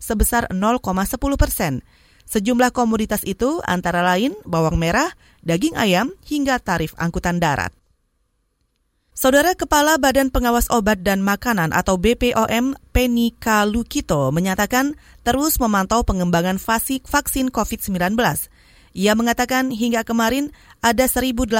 sebesar 0.00 0.48
0,10 0.48 1.36
persen. 1.36 1.84
Sejumlah 2.24 2.72
komoditas 2.72 3.20
itu 3.28 3.60
antara 3.68 4.00
lain 4.00 4.32
bawang 4.48 4.80
merah, 4.80 5.12
daging 5.44 5.76
ayam, 5.76 6.16
hingga 6.24 6.56
tarif 6.56 6.96
angkutan 6.96 7.36
darat. 7.36 7.76
Saudara 9.12 9.52
Kepala 9.52 10.00
Badan 10.00 10.32
Pengawas 10.32 10.72
Obat 10.72 11.04
dan 11.04 11.20
Makanan 11.20 11.76
atau 11.76 12.00
BPOM 12.00 12.72
Penny 12.96 13.36
Kalukito 13.36 14.32
menyatakan 14.32 14.96
terus 15.28 15.60
memantau 15.60 16.08
pengembangan 16.08 16.56
vaksin 16.56 17.52
COVID-19. 17.52 18.16
Ia 18.96 19.12
mengatakan 19.12 19.68
hingga 19.68 20.08
kemarin 20.08 20.56
ada 20.80 21.04
1.800 21.04 21.52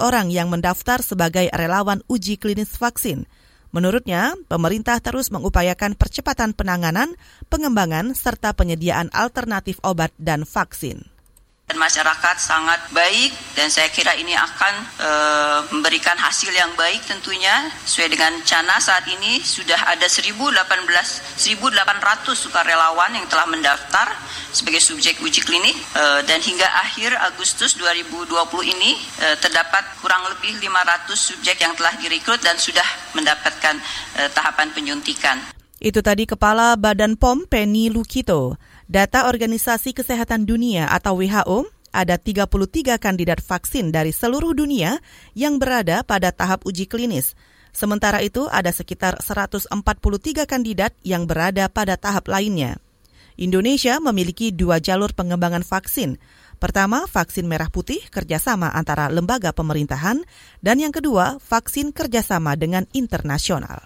orang 0.00 0.32
yang 0.32 0.48
mendaftar 0.48 1.04
sebagai 1.04 1.52
relawan 1.52 2.00
uji 2.08 2.40
klinis 2.40 2.80
vaksin. 2.80 3.28
Menurutnya, 3.76 4.32
pemerintah 4.48 4.96
terus 5.04 5.28
mengupayakan 5.28 5.92
percepatan 5.92 6.56
penanganan, 6.56 7.12
pengembangan, 7.52 8.16
serta 8.16 8.56
penyediaan 8.56 9.12
alternatif 9.12 9.76
obat 9.84 10.16
dan 10.16 10.48
vaksin 10.48 11.17
dan 11.68 11.76
masyarakat 11.76 12.36
sangat 12.40 12.80
baik 12.96 13.28
dan 13.52 13.68
saya 13.68 13.92
kira 13.92 14.16
ini 14.16 14.32
akan 14.32 14.74
e, 14.96 15.10
memberikan 15.76 16.16
hasil 16.16 16.48
yang 16.48 16.72
baik 16.80 17.04
tentunya 17.04 17.68
sesuai 17.84 18.08
dengan 18.08 18.32
Cana 18.40 18.80
saat 18.80 19.04
ini 19.04 19.44
sudah 19.44 19.76
ada 19.84 20.08
1018 20.08 20.64
1800 20.64 21.44
sukarelawan 22.32 23.12
yang 23.12 23.28
telah 23.28 23.44
mendaftar 23.52 24.08
sebagai 24.48 24.80
subjek 24.80 25.20
uji 25.20 25.44
klinik 25.44 25.76
e, 25.92 26.24
dan 26.24 26.40
hingga 26.40 26.64
akhir 26.88 27.12
Agustus 27.20 27.76
2020 27.76 28.32
ini 28.64 28.96
e, 29.20 29.36
terdapat 29.36 30.00
kurang 30.00 30.24
lebih 30.24 30.56
500 30.64 31.12
subjek 31.12 31.60
yang 31.60 31.76
telah 31.76 31.92
direkrut 32.00 32.40
dan 32.40 32.56
sudah 32.56 33.12
mendapatkan 33.12 33.76
e, 34.16 34.24
tahapan 34.32 34.72
penyuntikan. 34.72 35.36
Itu 35.84 36.00
tadi 36.00 36.24
Kepala 36.24 36.80
Badan 36.80 37.20
POM 37.20 37.44
Penny 37.44 37.92
Lukito. 37.92 38.56
Data 38.88 39.28
Organisasi 39.28 39.92
Kesehatan 39.92 40.48
Dunia 40.48 40.88
atau 40.88 41.20
WHO, 41.20 41.68
ada 41.92 42.16
33 42.16 42.96
kandidat 42.96 43.44
vaksin 43.44 43.92
dari 43.92 44.16
seluruh 44.16 44.56
dunia 44.56 45.04
yang 45.36 45.60
berada 45.60 46.00
pada 46.00 46.32
tahap 46.32 46.64
uji 46.64 46.88
klinis. 46.88 47.36
Sementara 47.68 48.24
itu, 48.24 48.48
ada 48.48 48.72
sekitar 48.72 49.20
143 49.20 49.68
kandidat 50.48 50.96
yang 51.04 51.28
berada 51.28 51.68
pada 51.68 52.00
tahap 52.00 52.32
lainnya. 52.32 52.80
Indonesia 53.36 54.00
memiliki 54.00 54.56
dua 54.56 54.80
jalur 54.80 55.12
pengembangan 55.12 55.68
vaksin. 55.68 56.16
Pertama, 56.56 57.04
vaksin 57.04 57.44
merah 57.44 57.68
putih 57.68 58.00
kerjasama 58.08 58.72
antara 58.72 59.12
lembaga 59.12 59.52
pemerintahan, 59.52 60.24
dan 60.64 60.80
yang 60.80 60.96
kedua, 60.96 61.36
vaksin 61.44 61.92
kerjasama 61.92 62.56
dengan 62.56 62.88
internasional. 62.96 63.84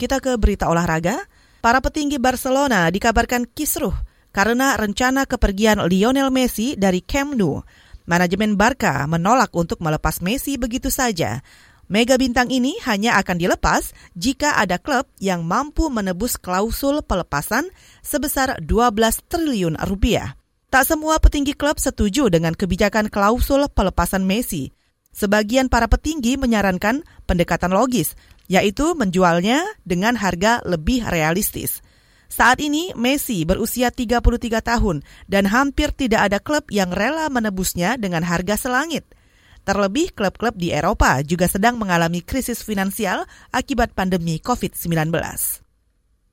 Kita 0.00 0.24
ke 0.24 0.40
berita 0.40 0.72
olahraga. 0.72 1.20
Para 1.60 1.84
petinggi 1.84 2.16
Barcelona 2.16 2.88
dikabarkan 2.90 3.46
kisruh 3.46 3.94
karena 4.32 4.74
rencana 4.80 5.28
kepergian 5.28 5.84
Lionel 5.86 6.32
Messi 6.32 6.74
dari 6.74 7.04
Camp 7.04 7.36
Nou. 7.36 7.62
Manajemen 8.08 8.58
Barca 8.58 9.06
menolak 9.06 9.54
untuk 9.54 9.78
melepas 9.78 10.18
Messi 10.18 10.58
begitu 10.58 10.90
saja. 10.90 11.44
Mega 11.92 12.16
bintang 12.16 12.48
ini 12.48 12.80
hanya 12.88 13.20
akan 13.20 13.36
dilepas 13.36 13.92
jika 14.16 14.56
ada 14.56 14.80
klub 14.80 15.04
yang 15.20 15.44
mampu 15.44 15.92
menebus 15.92 16.40
klausul 16.40 17.04
pelepasan 17.04 17.68
sebesar 18.00 18.58
12 18.64 19.28
triliun 19.28 19.76
rupiah. 19.86 20.34
Tak 20.72 20.88
semua 20.88 21.20
petinggi 21.20 21.52
klub 21.52 21.76
setuju 21.76 22.32
dengan 22.32 22.56
kebijakan 22.56 23.12
klausul 23.12 23.68
pelepasan 23.68 24.24
Messi. 24.24 24.72
Sebagian 25.12 25.68
para 25.68 25.84
petinggi 25.84 26.40
menyarankan 26.40 27.04
pendekatan 27.28 27.76
logis, 27.76 28.16
yaitu 28.48 28.96
menjualnya 28.96 29.60
dengan 29.84 30.16
harga 30.16 30.64
lebih 30.64 31.04
realistis. 31.04 31.84
Saat 32.32 32.64
ini 32.64 32.96
Messi 32.96 33.44
berusia 33.44 33.92
33 33.92 34.24
tahun 34.64 35.04
dan 35.28 35.44
hampir 35.52 35.92
tidak 35.92 36.32
ada 36.32 36.40
klub 36.40 36.64
yang 36.72 36.88
rela 36.88 37.28
menebusnya 37.28 38.00
dengan 38.00 38.24
harga 38.24 38.56
selangit. 38.56 39.04
Terlebih 39.68 40.16
klub-klub 40.16 40.56
di 40.56 40.72
Eropa 40.72 41.20
juga 41.20 41.44
sedang 41.44 41.76
mengalami 41.76 42.24
krisis 42.24 42.64
finansial 42.64 43.28
akibat 43.52 43.92
pandemi 43.92 44.40
COVID-19. 44.40 45.12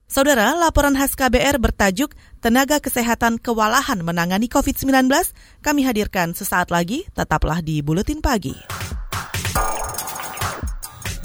Saudara, 0.10 0.56
laporan 0.56 0.96
khas 0.96 1.20
KBR 1.20 1.60
bertajuk 1.60 2.16
Tenaga 2.40 2.80
Kesehatan 2.80 3.36
Kewalahan 3.36 4.00
Menangani 4.00 4.48
COVID-19 4.48 5.12
kami 5.60 5.84
hadirkan 5.84 6.32
sesaat 6.32 6.72
lagi, 6.72 7.06
tetaplah 7.12 7.60
di 7.60 7.84
Buletin 7.84 8.24
Pagi. 8.24 8.56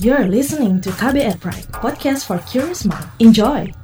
You're 0.03 0.27
listening 0.27 0.83
to 0.83 0.91
KBR 0.99 1.39
Pride, 1.39 1.71
podcast 1.79 2.27
for 2.27 2.43
curious 2.45 2.83
mind. 2.85 3.07
Enjoy! 3.23 3.84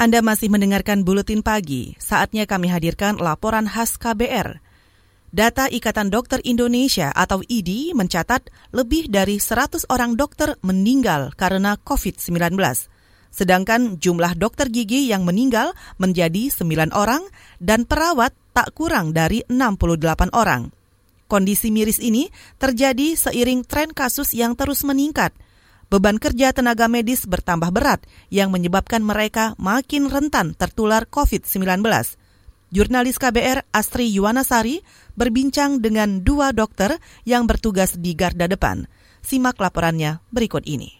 Anda 0.00 0.24
masih 0.24 0.48
mendengarkan 0.48 1.04
Buletin 1.04 1.44
Pagi. 1.44 1.92
Saatnya 2.00 2.48
kami 2.48 2.72
hadirkan 2.72 3.20
laporan 3.20 3.68
khas 3.68 4.00
KBR. 4.00 4.56
Data 5.28 5.68
Ikatan 5.68 6.08
Dokter 6.08 6.40
Indonesia 6.40 7.12
atau 7.12 7.44
IDI 7.44 7.92
mencatat 7.92 8.48
lebih 8.72 9.12
dari 9.12 9.36
100 9.36 9.84
orang 9.92 10.16
dokter 10.16 10.56
meninggal 10.64 11.36
karena 11.36 11.76
COVID-19. 11.84 12.56
Sedangkan 13.28 14.00
jumlah 14.00 14.40
dokter 14.40 14.72
gigi 14.72 15.04
yang 15.04 15.28
meninggal 15.28 15.76
menjadi 16.00 16.48
9 16.48 16.96
orang 16.96 17.20
dan 17.60 17.84
perawat 17.84 18.32
tak 18.56 18.72
kurang 18.72 19.12
dari 19.12 19.44
68 19.52 20.32
orang. 20.32 20.72
Kondisi 21.28 21.68
miris 21.68 22.00
ini 22.00 22.32
terjadi 22.56 23.20
seiring 23.20 23.68
tren 23.68 23.92
kasus 23.92 24.32
yang 24.32 24.56
terus 24.56 24.80
meningkat– 24.80 25.36
beban 25.90 26.22
kerja 26.22 26.54
tenaga 26.54 26.86
medis 26.86 27.26
bertambah 27.26 27.74
berat 27.74 28.06
yang 28.30 28.54
menyebabkan 28.54 29.02
mereka 29.02 29.58
makin 29.58 30.06
rentan 30.06 30.54
tertular 30.54 31.04
COVID-19. 31.10 31.82
Jurnalis 32.70 33.18
KBR 33.18 33.66
Astri 33.74 34.14
Yuwanasari 34.14 34.86
berbincang 35.18 35.82
dengan 35.82 36.22
dua 36.22 36.54
dokter 36.54 37.02
yang 37.26 37.50
bertugas 37.50 37.98
di 37.98 38.14
garda 38.14 38.46
depan. 38.46 38.86
Simak 39.26 39.58
laporannya 39.58 40.22
berikut 40.30 40.62
ini. 40.70 40.99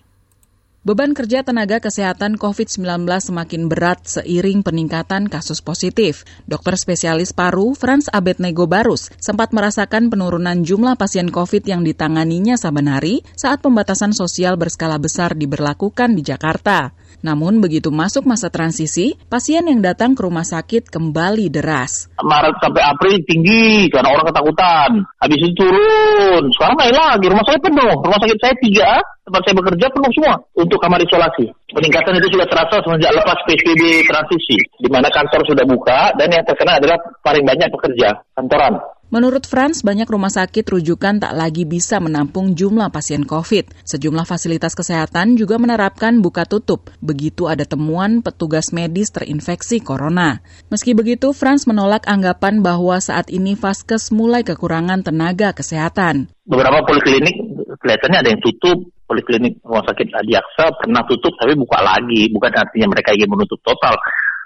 Beban 0.81 1.13
kerja 1.13 1.45
tenaga 1.45 1.77
kesehatan 1.77 2.41
COVID-19 2.41 3.05
semakin 3.05 3.69
berat 3.69 4.01
seiring 4.01 4.65
peningkatan 4.65 5.29
kasus 5.29 5.61
positif. 5.61 6.25
Dokter 6.49 6.73
spesialis 6.81 7.37
paru 7.37 7.77
Franz 7.77 8.09
Abednego 8.09 8.65
Barus 8.65 9.13
sempat 9.21 9.53
merasakan 9.53 10.09
penurunan 10.09 10.65
jumlah 10.65 10.97
pasien 10.97 11.29
COVID 11.29 11.69
yang 11.69 11.85
ditanganinya 11.85 12.57
saban 12.57 12.89
hari 12.89 13.21
saat 13.37 13.61
pembatasan 13.61 14.17
sosial 14.17 14.57
berskala 14.57 14.97
besar 14.97 15.37
diberlakukan 15.37 16.17
di 16.17 16.25
Jakarta. 16.25 16.97
Namun 17.21 17.61
begitu 17.61 17.93
masuk 17.93 18.25
masa 18.25 18.49
transisi, 18.49 19.17
pasien 19.29 19.69
yang 19.69 19.85
datang 19.85 20.17
ke 20.17 20.25
rumah 20.25 20.45
sakit 20.45 20.89
kembali 20.89 21.53
deras. 21.53 22.09
Maret 22.21 22.57
sampai 22.65 22.83
April 22.85 23.21
tinggi 23.29 23.93
karena 23.93 24.09
orang 24.13 24.27
ketakutan. 24.33 24.91
Habis 25.21 25.39
itu 25.45 25.53
turun. 25.61 26.43
Sekarang 26.57 26.77
naik 26.81 26.97
lagi. 26.97 27.27
Rumah 27.29 27.45
saya 27.45 27.59
penuh. 27.61 27.95
Rumah 28.01 28.21
sakit 28.25 28.39
saya 28.41 28.55
tiga, 28.65 28.91
tempat 29.31 29.41
saya 29.45 29.55
bekerja 29.61 29.87
penuh 29.93 30.11
semua 30.17 30.35
untuk 30.57 30.79
kamar 30.81 31.01
isolasi. 31.05 31.47
Peningkatan 31.71 32.19
itu 32.19 32.29
sudah 32.35 32.47
terasa 32.49 32.83
semenjak 32.83 33.13
lepas 33.15 33.39
PSBB 33.47 34.09
transisi, 34.09 34.59
di 34.81 34.89
mana 34.91 35.07
kantor 35.13 35.45
sudah 35.47 35.65
buka 35.69 36.17
dan 36.19 36.29
yang 36.33 36.43
terkena 36.43 36.81
adalah 36.81 36.99
paling 37.23 37.45
banyak 37.45 37.69
pekerja 37.71 38.17
kantoran. 38.35 38.75
Menurut 39.11 39.43
Franz, 39.43 39.83
banyak 39.83 40.07
rumah 40.07 40.31
sakit 40.31 40.63
rujukan 40.71 41.19
tak 41.19 41.35
lagi 41.35 41.67
bisa 41.67 41.99
menampung 41.99 42.55
jumlah 42.55 42.95
pasien 42.95 43.27
COVID. 43.27 43.83
Sejumlah 43.83 44.23
fasilitas 44.23 44.79
kesehatan 44.79 45.35
juga 45.35 45.59
menerapkan 45.59 46.23
buka 46.23 46.47
tutup 46.47 46.95
begitu 47.03 47.51
ada 47.51 47.67
temuan 47.67 48.23
petugas 48.23 48.71
medis 48.71 49.11
terinfeksi 49.11 49.83
corona. 49.83 50.47
Meski 50.71 50.95
begitu, 50.95 51.35
Franz 51.35 51.67
menolak 51.67 52.07
anggapan 52.07 52.63
bahwa 52.63 53.03
saat 53.03 53.35
ini 53.35 53.59
Vaskes 53.59 54.15
mulai 54.15 54.47
kekurangan 54.47 55.03
tenaga 55.03 55.59
kesehatan. 55.59 56.31
Beberapa 56.47 56.87
poliklinik 56.87 57.35
kelihatannya 57.83 58.19
ada 58.23 58.31
yang 58.31 58.43
tutup, 58.47 58.95
poliklinik 59.11 59.59
rumah 59.67 59.83
sakit 59.91 60.07
Adiaksa 60.07 60.71
pernah 60.79 61.03
tutup 61.11 61.35
tapi 61.35 61.59
buka 61.59 61.83
lagi. 61.83 62.31
Bukan 62.31 62.53
artinya 62.55 62.87
mereka 62.95 63.11
ingin 63.11 63.27
menutup 63.27 63.59
total 63.67 63.99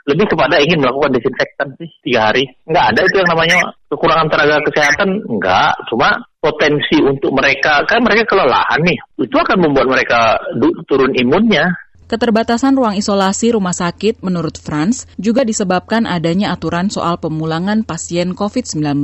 lebih 0.05 0.27
kepada 0.29 0.61
ingin 0.61 0.85
melakukan 0.85 1.17
desinfektan 1.17 1.69
sih 1.81 1.89
tiga 2.05 2.29
hari. 2.29 2.45
Nggak 2.69 2.87
ada 2.93 3.01
itu 3.09 3.17
yang 3.25 3.31
namanya 3.33 3.59
kekurangan 3.89 4.29
tenaga 4.29 4.57
kesehatan, 4.69 5.09
nggak. 5.41 5.73
Cuma 5.89 6.09
potensi 6.45 6.97
untuk 7.01 7.33
mereka, 7.33 7.81
kan 7.89 8.05
mereka 8.05 8.29
kelelahan 8.29 8.81
nih. 8.85 8.99
Itu 9.17 9.37
akan 9.41 9.59
membuat 9.65 9.89
mereka 9.89 10.37
turun 10.85 11.17
imunnya. 11.17 11.73
Keterbatasan 12.05 12.77
ruang 12.77 13.01
isolasi 13.01 13.57
rumah 13.57 13.73
sakit 13.73 14.21
menurut 14.21 14.61
Franz 14.61 15.09
juga 15.17 15.41
disebabkan 15.41 16.05
adanya 16.05 16.53
aturan 16.53 16.93
soal 16.93 17.17
pemulangan 17.17 17.81
pasien 17.81 18.37
COVID-19. 18.37 19.01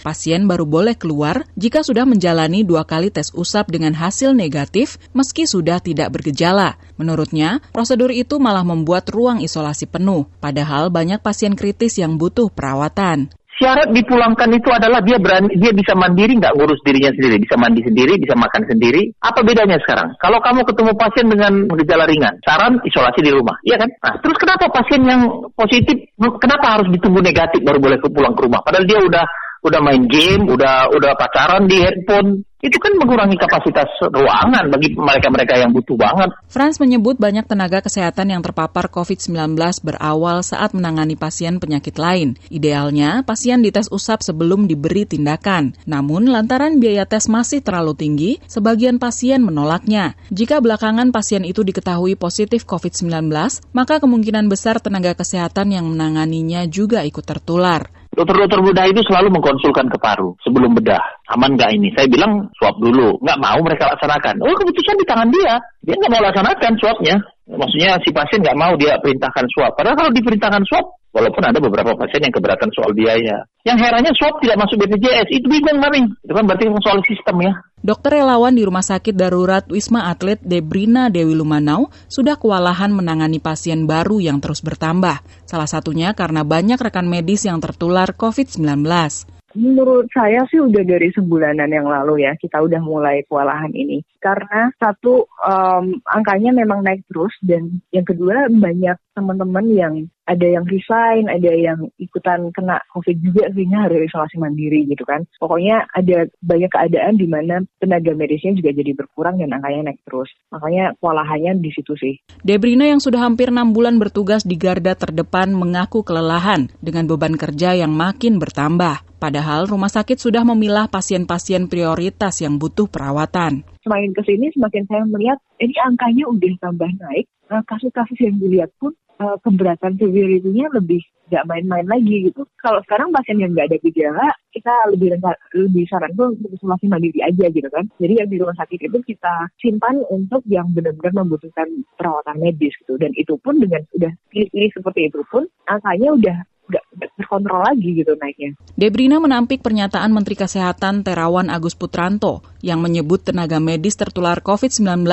Pasien 0.00 0.48
baru 0.48 0.64
boleh 0.64 0.96
keluar 0.96 1.44
jika 1.60 1.84
sudah 1.84 2.08
menjalani 2.08 2.64
dua 2.64 2.88
kali 2.88 3.12
tes 3.12 3.36
usap 3.36 3.68
dengan 3.68 3.92
hasil 3.92 4.32
negatif 4.32 4.96
meski 5.12 5.44
sudah 5.44 5.76
tidak 5.84 6.08
bergejala. 6.08 6.80
Menurutnya, 6.96 7.60
prosedur 7.70 8.08
itu 8.10 8.40
malah 8.40 8.64
membuat 8.64 9.12
ruang 9.12 9.44
isolasi 9.44 9.84
penuh, 9.84 10.24
padahal 10.40 10.88
banyak 10.88 11.20
pasien 11.20 11.52
kritis 11.52 12.00
yang 12.00 12.16
butuh 12.16 12.48
perawatan 12.48 13.28
syarat 13.58 13.90
dipulangkan 13.90 14.48
itu 14.54 14.70
adalah 14.70 15.02
dia 15.02 15.18
berani 15.18 15.52
dia 15.58 15.74
bisa 15.74 15.92
mandiri 15.98 16.38
nggak 16.38 16.54
ngurus 16.54 16.80
dirinya 16.86 17.12
sendiri. 17.12 17.36
Bisa 17.42 17.54
mandi 17.58 17.80
sendiri 17.82 18.14
bisa 18.16 18.34
makan 18.38 18.62
sendiri. 18.64 19.02
Apa 19.20 19.42
bedanya 19.42 19.76
sekarang? 19.82 20.14
Kalau 20.22 20.38
kamu 20.40 20.62
ketemu 20.64 20.92
pasien 20.94 21.26
dengan 21.26 21.52
gejala 21.78 22.04
ringan 22.06 22.34
saran 22.46 22.78
isolasi 22.86 23.20
di 23.20 23.30
rumah 23.34 23.58
iya 23.66 23.76
kan? 23.76 23.90
Nah, 24.00 24.14
terus 24.22 24.38
kenapa 24.38 24.70
pasien 24.70 25.02
yang 25.04 25.22
positif 25.58 25.98
kenapa 26.38 26.78
harus 26.78 26.88
ditunggu 26.94 27.20
negatif 27.20 27.60
baru 27.66 27.78
boleh 27.82 27.98
pulang 28.00 28.34
ke 28.38 28.42
rumah? 28.46 28.62
Padahal 28.62 28.86
dia 28.86 28.98
udah 29.02 29.24
udah 29.64 29.80
main 29.82 30.04
game 30.06 30.46
udah 30.46 30.92
udah 30.92 31.12
pacaran 31.18 31.66
di 31.66 31.82
handphone 31.82 32.48
itu 32.58 32.74
kan 32.82 32.90
mengurangi 32.98 33.38
kapasitas 33.38 33.86
ruangan 34.02 34.66
bagi 34.66 34.90
mereka-mereka 34.98 35.62
yang 35.62 35.70
butuh 35.70 35.94
banget. 35.94 36.34
Franz 36.50 36.82
menyebut 36.82 37.14
banyak 37.14 37.46
tenaga 37.46 37.78
kesehatan 37.86 38.34
yang 38.34 38.42
terpapar 38.42 38.90
COVID-19 38.90 39.54
berawal 39.86 40.42
saat 40.42 40.74
menangani 40.74 41.14
pasien 41.14 41.62
penyakit 41.62 41.94
lain. 42.02 42.34
Idealnya, 42.50 43.22
pasien 43.22 43.62
dites 43.62 43.86
usap 43.94 44.26
sebelum 44.26 44.66
diberi 44.66 45.06
tindakan. 45.06 45.78
Namun, 45.86 46.34
lantaran 46.34 46.82
biaya 46.82 47.06
tes 47.06 47.30
masih 47.30 47.62
terlalu 47.62 47.94
tinggi, 47.94 48.32
sebagian 48.50 48.98
pasien 48.98 49.38
menolaknya. 49.46 50.18
Jika 50.34 50.58
belakangan 50.58 51.14
pasien 51.14 51.46
itu 51.46 51.62
diketahui 51.62 52.18
positif 52.18 52.66
COVID-19, 52.66 53.30
maka 53.70 54.02
kemungkinan 54.02 54.50
besar 54.50 54.82
tenaga 54.82 55.14
kesehatan 55.14 55.78
yang 55.78 55.86
menanganinya 55.86 56.66
juga 56.66 57.06
ikut 57.06 57.22
tertular. 57.22 57.86
Dokter-dokter 58.08 58.58
bedah 58.64 58.86
itu 58.88 59.00
selalu 59.04 59.28
mengkonsulkan 59.36 59.86
ke 59.92 59.98
paru 60.00 60.32
sebelum 60.42 60.74
bedah. 60.74 61.00
Aman 61.30 61.54
nggak 61.54 61.70
ini? 61.76 61.92
Saya 61.94 62.08
bilang 62.08 62.48
swab 62.56 62.80
dulu. 62.80 63.20
Nggak 63.20 63.38
mau 63.38 63.58
mereka 63.60 63.94
laksanakan. 63.94 64.42
Oh 64.42 64.54
keputusan 64.56 64.96
di 64.98 65.06
tangan 65.06 65.28
dia. 65.28 65.60
Dia 65.84 65.94
nggak 65.94 66.12
mau 66.12 66.22
laksanakan 66.24 66.72
swabnya. 66.80 67.16
Maksudnya 67.48 67.96
si 68.04 68.12
pasien 68.12 68.44
nggak 68.44 68.58
mau 68.60 68.76
dia 68.76 69.00
perintahkan 69.00 69.48
swab. 69.48 69.72
Padahal 69.72 69.96
kalau 69.96 70.12
diperintahkan 70.12 70.62
swab, 70.68 70.84
walaupun 71.16 71.42
ada 71.42 71.58
beberapa 71.58 71.96
pasien 71.96 72.28
yang 72.28 72.34
keberatan 72.34 72.68
soal 72.76 72.92
biaya. 72.92 73.48
Yang 73.64 73.78
herannya 73.88 74.12
swab 74.12 74.36
tidak 74.44 74.60
masuk 74.60 74.76
BPJS. 74.84 75.28
Itu 75.32 75.46
bingung 75.48 75.80
kami. 75.80 76.04
Itu 76.24 76.32
kan 76.36 76.44
berarti 76.44 76.68
soal 76.84 77.00
sistem 77.08 77.36
ya. 77.42 77.52
Dokter 77.78 78.20
relawan 78.20 78.58
di 78.58 78.66
Rumah 78.66 78.82
Sakit 78.82 79.14
Darurat 79.14 79.64
Wisma 79.70 80.10
Atlet 80.10 80.42
Debrina 80.42 81.08
Dewi 81.08 81.32
Lumanau 81.32 81.88
sudah 82.10 82.36
kewalahan 82.36 82.90
menangani 82.90 83.38
pasien 83.38 83.86
baru 83.86 84.18
yang 84.18 84.42
terus 84.42 84.60
bertambah. 84.60 85.22
Salah 85.46 85.70
satunya 85.70 86.12
karena 86.12 86.42
banyak 86.42 86.76
rekan 86.76 87.06
medis 87.06 87.46
yang 87.46 87.62
tertular 87.62 88.12
COVID-19. 88.18 89.37
Menurut 89.58 90.06
saya 90.14 90.46
sih 90.46 90.62
udah 90.62 90.86
dari 90.86 91.10
sebulanan 91.10 91.66
yang 91.66 91.90
lalu 91.90 92.22
ya 92.22 92.38
kita 92.38 92.62
udah 92.62 92.78
mulai 92.78 93.26
kewalahan 93.26 93.74
ini. 93.74 94.06
Karena 94.22 94.70
satu 94.78 95.26
um, 95.42 95.98
angkanya 96.06 96.54
memang 96.54 96.86
naik 96.86 97.02
terus 97.10 97.34
dan 97.42 97.82
yang 97.90 98.06
kedua 98.06 98.46
banyak 98.46 98.94
teman-teman 99.18 99.66
yang 99.74 99.94
ada 100.28 100.44
yang 100.44 100.68
resign, 100.68 101.32
ada 101.32 101.48
yang 101.56 101.88
ikutan 101.96 102.52
kena 102.52 102.84
COVID 102.92 103.16
juga 103.24 103.48
sehingga 103.48 103.88
harus 103.88 104.04
isolasi 104.04 104.36
mandiri 104.36 104.84
gitu 104.84 105.08
kan. 105.08 105.24
Pokoknya 105.40 105.88
ada 105.96 106.28
banyak 106.44 106.68
keadaan 106.68 107.16
di 107.16 107.24
mana 107.24 107.64
tenaga 107.80 108.12
medisnya 108.12 108.52
juga 108.52 108.76
jadi 108.76 108.92
berkurang 108.92 109.40
dan 109.40 109.56
angkanya 109.56 109.90
naik 109.90 110.04
terus. 110.04 110.28
Makanya 110.52 110.92
kewalahannya 111.00 111.64
di 111.64 111.70
situ 111.72 111.96
sih. 111.96 112.14
Debrina 112.44 112.84
yang 112.84 113.00
sudah 113.00 113.24
hampir 113.24 113.48
enam 113.48 113.72
bulan 113.72 113.96
bertugas 113.96 114.44
di 114.44 114.60
garda 114.60 114.92
terdepan 114.92 115.56
mengaku 115.56 116.04
kelelahan 116.04 116.68
dengan 116.84 117.08
beban 117.08 117.40
kerja 117.40 117.72
yang 117.72 117.96
makin 117.96 118.36
bertambah. 118.36 119.08
Padahal 119.18 119.66
rumah 119.66 119.90
sakit 119.90 120.14
sudah 120.14 120.46
memilah 120.46 120.86
pasien-pasien 120.86 121.66
prioritas 121.66 122.38
yang 122.38 122.54
butuh 122.54 122.86
perawatan. 122.86 123.66
Semakin 123.88 124.12
ke 124.12 124.22
sini 124.28 124.46
semakin 124.52 124.84
saya 124.84 125.02
melihat 125.08 125.40
ini 125.64 125.72
angkanya 125.80 126.28
udah 126.28 126.52
tambah 126.60 126.90
naik. 127.00 127.24
Nah, 127.48 127.64
kasus-kasus 127.64 128.20
yang 128.20 128.36
dilihat 128.36 128.68
pun 128.76 128.92
uh, 129.16 129.40
keberatan 129.40 129.96
severity-nya 129.96 130.68
lebih 130.76 131.00
nggak 131.32 131.44
main-main 131.48 131.88
lagi 131.88 132.28
gitu. 132.28 132.44
Kalau 132.60 132.84
sekarang 132.84 133.12
pasien 133.16 133.40
yang 133.40 133.56
nggak 133.56 133.72
ada 133.72 133.78
gejala, 133.80 134.28
kita 134.52 134.72
lebih 134.92 135.16
lebih 135.56 135.84
saran 135.88 136.12
untuk 136.16 136.52
isolasi 136.52 136.84
mandiri 136.88 137.20
aja 137.24 137.48
gitu 137.48 137.68
kan. 137.72 137.84
Jadi 137.96 138.12
yang 138.20 138.28
di 138.28 138.36
rumah 138.40 138.56
sakit 138.60 138.92
itu 138.92 138.98
kita 139.08 139.34
simpan 139.60 140.04
untuk 140.08 140.44
yang 140.48 140.68
benar-benar 140.76 141.24
membutuhkan 141.24 141.68
perawatan 141.96 142.36
medis 142.40 142.76
gitu. 142.84 143.00
Dan 143.00 143.16
itu 143.16 143.36
pun 143.40 143.56
dengan 143.56 143.84
sudah 143.92 144.12
pilih-pilih 144.32 144.70
seperti 144.76 145.00
itu 145.12 145.20
pun 145.32 145.48
angkanya 145.68 146.12
udah 146.12 146.38
nggak 146.68 146.84
terkontrol 147.18 147.60
lagi 147.64 147.88
gitu 147.98 148.12
naiknya. 148.14 148.54
Debrina 148.78 149.18
menampik 149.18 149.64
pernyataan 149.64 150.12
Menteri 150.14 150.38
Kesehatan 150.38 151.02
Terawan 151.02 151.48
Agus 151.48 151.74
Putranto 151.74 152.44
yang 152.62 152.84
menyebut 152.84 153.24
tenaga 153.24 153.58
medis 153.58 153.96
tertular 153.96 154.38
COVID-19 154.44 155.04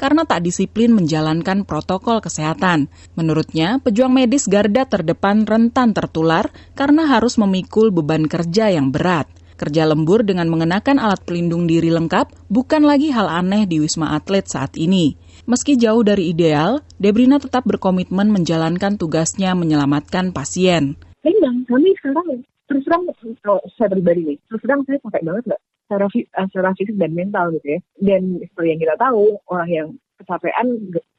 karena 0.00 0.22
tak 0.26 0.42
disiplin 0.42 0.90
menjalankan 0.96 1.68
protokol 1.68 2.24
kesehatan. 2.24 2.90
Menurutnya, 3.14 3.78
pejuang 3.84 4.10
medis 4.10 4.48
garda 4.50 4.88
terdepan 4.88 5.44
rentan 5.46 5.94
tertular 5.94 6.50
karena 6.74 7.06
harus 7.06 7.38
memikul 7.38 7.92
beban 7.94 8.26
kerja 8.26 8.72
yang 8.72 8.90
berat. 8.90 9.30
Kerja 9.62 9.86
lembur 9.86 10.26
dengan 10.26 10.50
mengenakan 10.50 10.98
alat 10.98 11.22
pelindung 11.22 11.70
diri 11.70 11.86
lengkap 11.94 12.50
bukan 12.50 12.82
lagi 12.82 13.14
hal 13.14 13.30
aneh 13.30 13.62
di 13.62 13.78
Wisma 13.78 14.10
Atlet 14.18 14.50
saat 14.50 14.74
ini. 14.74 15.14
Meski 15.42 15.74
jauh 15.74 16.06
dari 16.06 16.30
ideal, 16.30 16.86
Debrina 17.02 17.42
tetap 17.42 17.66
berkomitmen 17.66 18.30
menjalankan 18.30 18.94
tugasnya 18.94 19.58
menyelamatkan 19.58 20.30
pasien. 20.30 20.94
Memang 21.26 21.66
kami 21.66 21.90
sekarang 21.98 22.46
terus 22.70 22.86
terang 22.86 23.02
kalau 23.42 23.58
saya 23.74 23.90
pribadi 23.90 24.22
nih, 24.22 24.38
terus 24.46 24.62
terang 24.62 24.86
saya 24.86 25.02
pakai 25.02 25.26
banget 25.26 25.42
nggak 25.50 25.62
secara, 25.82 26.06
secara 26.46 26.70
fisik 26.78 26.94
dan 26.94 27.12
mental 27.18 27.50
gitu 27.58 27.74
ya. 27.74 27.80
Dan 27.98 28.38
seperti 28.38 28.68
yang 28.70 28.80
kita 28.86 28.94
tahu, 29.02 29.24
orang 29.50 29.68
yang 29.68 29.88
kecapean 30.22 30.66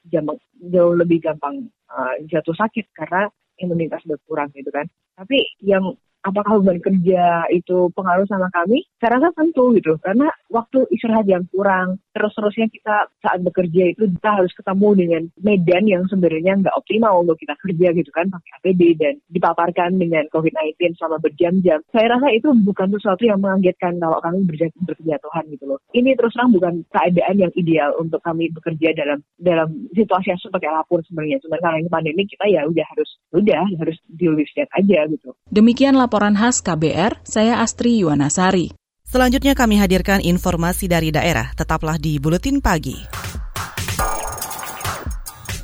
jauh 0.08 0.96
lebih 0.96 1.20
gampang 1.20 1.68
uh, 1.92 2.16
jatuh 2.32 2.56
sakit 2.56 2.96
karena 2.96 3.28
imunitas 3.60 4.08
berkurang 4.08 4.48
gitu 4.56 4.72
kan. 4.72 4.88
Tapi 5.20 5.44
yang 5.60 6.00
apakah 6.24 6.62
beban 6.62 6.80
kerja 6.80 7.48
itu 7.50 7.90
pengaruh 7.98 8.28
sama 8.30 8.48
kami? 8.54 8.86
Saya 9.02 9.20
rasa 9.20 9.34
tentu 9.34 9.74
gitu, 9.74 9.98
karena 10.00 10.30
waktu 10.48 10.86
istirahat 10.94 11.26
yang 11.28 11.44
kurang, 11.50 12.00
terus-terusnya 12.14 12.70
kita 12.70 13.10
saat 13.20 13.40
bekerja 13.42 13.98
itu 13.98 14.08
kita 14.20 14.30
harus 14.40 14.54
ketemu 14.54 14.90
dengan 14.96 15.22
medan 15.42 15.84
yang 15.90 16.04
sebenarnya 16.08 16.60
nggak 16.62 16.76
optimal 16.78 17.26
untuk 17.26 17.40
kita 17.42 17.58
kerja 17.58 17.88
gitu 17.98 18.12
kan, 18.14 18.30
pakai 18.30 18.52
APD 18.62 18.82
dan 19.00 19.14
dipaparkan 19.34 19.98
dengan 19.98 20.30
COVID-19 20.30 20.96
selama 21.00 21.18
berjam-jam. 21.20 21.80
Saya 21.90 22.08
rasa 22.16 22.30
itu 22.32 22.54
bukan 22.62 22.94
sesuatu 22.94 23.26
yang 23.26 23.42
mengagetkan 23.42 23.98
kalau 23.98 24.22
kami 24.22 24.46
berjatuhan 24.48 25.44
gitu 25.50 25.66
loh. 25.66 25.80
Ini 25.92 26.16
terus 26.16 26.34
terang 26.34 26.52
bukan 26.52 26.74
keadaan 26.92 27.36
yang 27.40 27.54
ideal 27.56 27.96
untuk 27.96 28.20
kami 28.20 28.52
bekerja 28.52 28.92
dalam 28.92 29.24
dalam 29.40 29.88
situasi 29.96 30.36
yang 30.36 30.42
seperti 30.44 30.68
apa 30.68 30.84
pun 30.92 31.00
sebenarnya. 31.08 31.40
Cuma 31.40 31.56
karena 31.64 31.80
ini 31.80 31.90
pandemi 31.90 32.24
kita 32.28 32.46
ya 32.52 32.68
udah 32.68 32.86
harus 32.92 33.10
udah 33.32 33.64
harus 33.80 33.98
deal 34.20 34.36
with 34.36 34.52
that 34.60 34.68
aja 34.76 35.08
gitu. 35.08 35.32
Demikian 35.48 35.96
laporan 36.14 36.38
khas 36.38 36.62
KBR, 36.62 37.26
saya 37.26 37.66
Astri 37.66 38.06
Yuwanasari. 38.06 38.70
Selanjutnya 39.02 39.58
kami 39.58 39.82
hadirkan 39.82 40.22
informasi 40.22 40.86
dari 40.86 41.10
daerah. 41.10 41.50
Tetaplah 41.58 41.98
di 41.98 42.22
Buletin 42.22 42.62
Pagi. 42.62 42.94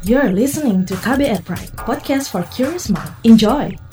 You're 0.01 0.33
listening 0.33 0.89
to 0.89 0.97
KBR 1.05 1.45
Pride, 1.45 1.69
podcast 1.85 2.33
for 2.33 2.41
curious 2.49 2.89
mind. 2.89 3.13
Enjoy! 3.21 3.88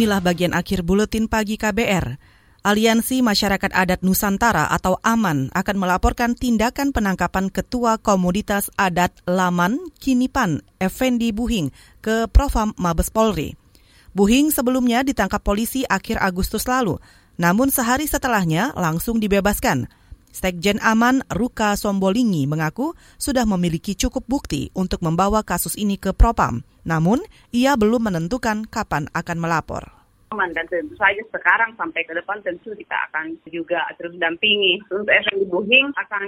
Inilah 0.00 0.24
bagian 0.24 0.56
akhir 0.56 0.80
buletin 0.80 1.28
pagi 1.28 1.60
KBR. 1.60 2.16
Aliansi 2.64 3.20
Masyarakat 3.20 3.68
Adat 3.68 4.00
Nusantara 4.00 4.64
atau 4.72 4.96
AMAN 5.04 5.52
akan 5.52 5.76
melaporkan 5.76 6.32
tindakan 6.32 6.96
penangkapan 6.96 7.52
Ketua 7.52 8.00
Komoditas 8.00 8.72
Adat 8.80 9.12
Laman 9.28 9.76
Kinipan, 10.00 10.64
Effendi 10.80 11.36
Buhing, 11.36 11.68
ke 12.00 12.24
Profam 12.32 12.72
Mabes 12.80 13.12
Polri. 13.12 13.60
Buhing 14.16 14.48
sebelumnya 14.48 15.04
ditangkap 15.04 15.44
polisi 15.44 15.84
akhir 15.84 16.16
Agustus 16.16 16.64
lalu, 16.64 16.96
namun 17.36 17.68
sehari 17.68 18.08
setelahnya 18.08 18.72
langsung 18.80 19.20
dibebaskan. 19.20 19.84
Sekjen 20.30 20.78
Aman 20.80 21.26
Ruka 21.28 21.74
Sombolingi 21.74 22.46
mengaku 22.46 22.94
sudah 23.18 23.42
memiliki 23.44 23.98
cukup 23.98 24.26
bukti 24.30 24.70
untuk 24.78 25.02
membawa 25.02 25.42
kasus 25.42 25.74
ini 25.74 25.98
ke 25.98 26.14
Propam. 26.14 26.62
Namun, 26.86 27.20
ia 27.50 27.74
belum 27.74 28.08
menentukan 28.08 28.66
kapan 28.70 29.10
akan 29.12 29.38
melapor 29.42 30.00
dan 30.30 30.62
tentu 30.70 30.94
saja 30.94 31.18
sekarang 31.34 31.74
sampai 31.74 32.06
ke 32.06 32.14
depan 32.14 32.38
tentu 32.46 32.70
kita 32.78 32.94
akan 33.10 33.34
juga 33.50 33.82
terus 33.98 34.14
dampingi. 34.14 34.78
Untuk 34.86 35.10
FND 35.10 35.50
Buhing 35.50 35.90
akan 35.90 36.24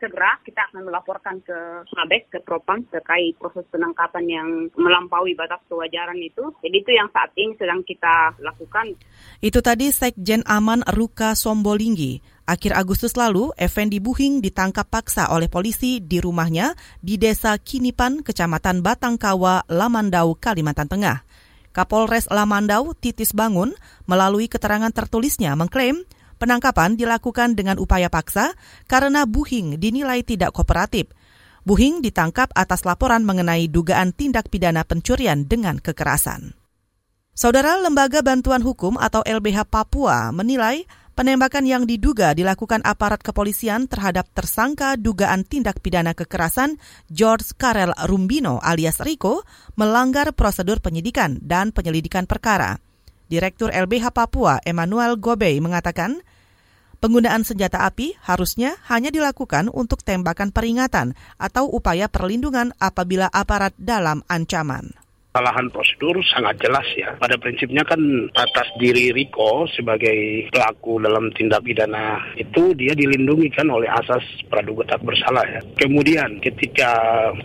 segera 0.00 0.40
kita 0.40 0.72
akan 0.72 0.88
melaporkan 0.88 1.36
ke 1.44 1.84
Mabes, 1.92 2.24
ke 2.32 2.40
Propam 2.40 2.80
terkait 2.88 3.36
proses 3.36 3.68
penangkapan 3.68 4.24
yang 4.24 4.48
melampaui 4.72 5.36
batas 5.36 5.60
kewajaran 5.68 6.16
itu. 6.16 6.48
Jadi 6.64 6.76
itu 6.80 6.90
yang 6.96 7.12
saat 7.12 7.28
ini 7.36 7.52
sedang 7.60 7.84
kita 7.84 8.40
lakukan. 8.40 8.96
Itu 9.44 9.60
tadi 9.60 9.92
Sekjen 9.92 10.48
Aman 10.48 10.80
Ruka 10.88 11.36
Sombolinggi. 11.36 12.31
Akhir 12.42 12.74
Agustus 12.74 13.14
lalu, 13.14 13.54
Effendi 13.54 14.02
Buhing 14.02 14.42
ditangkap 14.42 14.90
paksa 14.90 15.30
oleh 15.30 15.46
polisi 15.46 16.02
di 16.02 16.18
rumahnya 16.18 16.74
di 16.98 17.14
Desa 17.14 17.54
Kinipan, 17.54 18.26
Kecamatan 18.26 18.82
Batangkawa, 18.82 19.70
Lamandau, 19.70 20.34
Kalimantan 20.34 20.90
Tengah. 20.90 21.22
Kapolres 21.70 22.26
Lamandau, 22.28 22.92
Titis 22.98 23.32
Bangun, 23.32 23.72
melalui 24.10 24.50
keterangan 24.50 24.90
tertulisnya 24.90 25.54
mengklaim 25.54 26.02
penangkapan 26.36 26.98
dilakukan 26.98 27.54
dengan 27.54 27.78
upaya 27.78 28.10
paksa 28.10 28.58
karena 28.90 29.22
Buhing 29.22 29.78
dinilai 29.78 30.26
tidak 30.26 30.50
kooperatif. 30.50 31.08
Buhing 31.62 32.02
ditangkap 32.02 32.50
atas 32.58 32.82
laporan 32.82 33.22
mengenai 33.22 33.70
dugaan 33.70 34.10
tindak 34.10 34.50
pidana 34.50 34.82
pencurian 34.82 35.46
dengan 35.46 35.78
kekerasan. 35.78 36.58
Saudara 37.32 37.80
Lembaga 37.80 38.20
Bantuan 38.20 38.60
Hukum 38.60 39.00
atau 39.00 39.24
LBH 39.24 39.64
Papua 39.64 40.28
menilai 40.36 40.84
Penembakan 41.12 41.68
yang 41.68 41.84
diduga 41.84 42.32
dilakukan 42.32 42.80
aparat 42.88 43.20
kepolisian 43.20 43.84
terhadap 43.84 44.32
tersangka 44.32 44.96
dugaan 44.96 45.44
tindak 45.44 45.84
pidana 45.84 46.16
kekerasan 46.16 46.80
George 47.12 47.52
Karel 47.60 47.92
Rumbino 48.08 48.56
alias 48.64 48.96
Riko 48.96 49.44
melanggar 49.76 50.32
prosedur 50.32 50.80
penyidikan 50.80 51.36
dan 51.44 51.68
penyelidikan 51.68 52.24
perkara. 52.24 52.80
Direktur 53.28 53.68
LBH 53.68 54.08
Papua 54.08 54.64
Emmanuel 54.64 55.20
Gobey 55.20 55.60
mengatakan, 55.60 56.24
penggunaan 57.04 57.44
senjata 57.44 57.84
api 57.84 58.16
harusnya 58.24 58.80
hanya 58.88 59.12
dilakukan 59.12 59.68
untuk 59.68 60.00
tembakan 60.00 60.48
peringatan 60.48 61.12
atau 61.36 61.68
upaya 61.68 62.08
perlindungan 62.08 62.72
apabila 62.80 63.28
aparat 63.28 63.76
dalam 63.76 64.24
ancaman 64.32 65.01
kesalahan 65.32 65.72
prosedur 65.72 66.20
sangat 66.28 66.60
jelas 66.60 66.84
ya. 66.92 67.16
Pada 67.16 67.40
prinsipnya 67.40 67.80
kan 67.88 67.98
atas 68.36 68.68
diri 68.76 69.16
Riko 69.16 69.64
sebagai 69.72 70.52
pelaku 70.52 71.00
dalam 71.00 71.32
tindak 71.32 71.64
pidana 71.64 72.20
itu 72.36 72.76
dia 72.76 72.92
dilindungi 72.92 73.48
kan 73.48 73.72
oleh 73.72 73.88
asas 73.88 74.20
praduga 74.52 74.84
tak 74.84 75.00
bersalah 75.00 75.40
ya. 75.48 75.64
Kemudian 75.80 76.36
ketika 76.44 76.92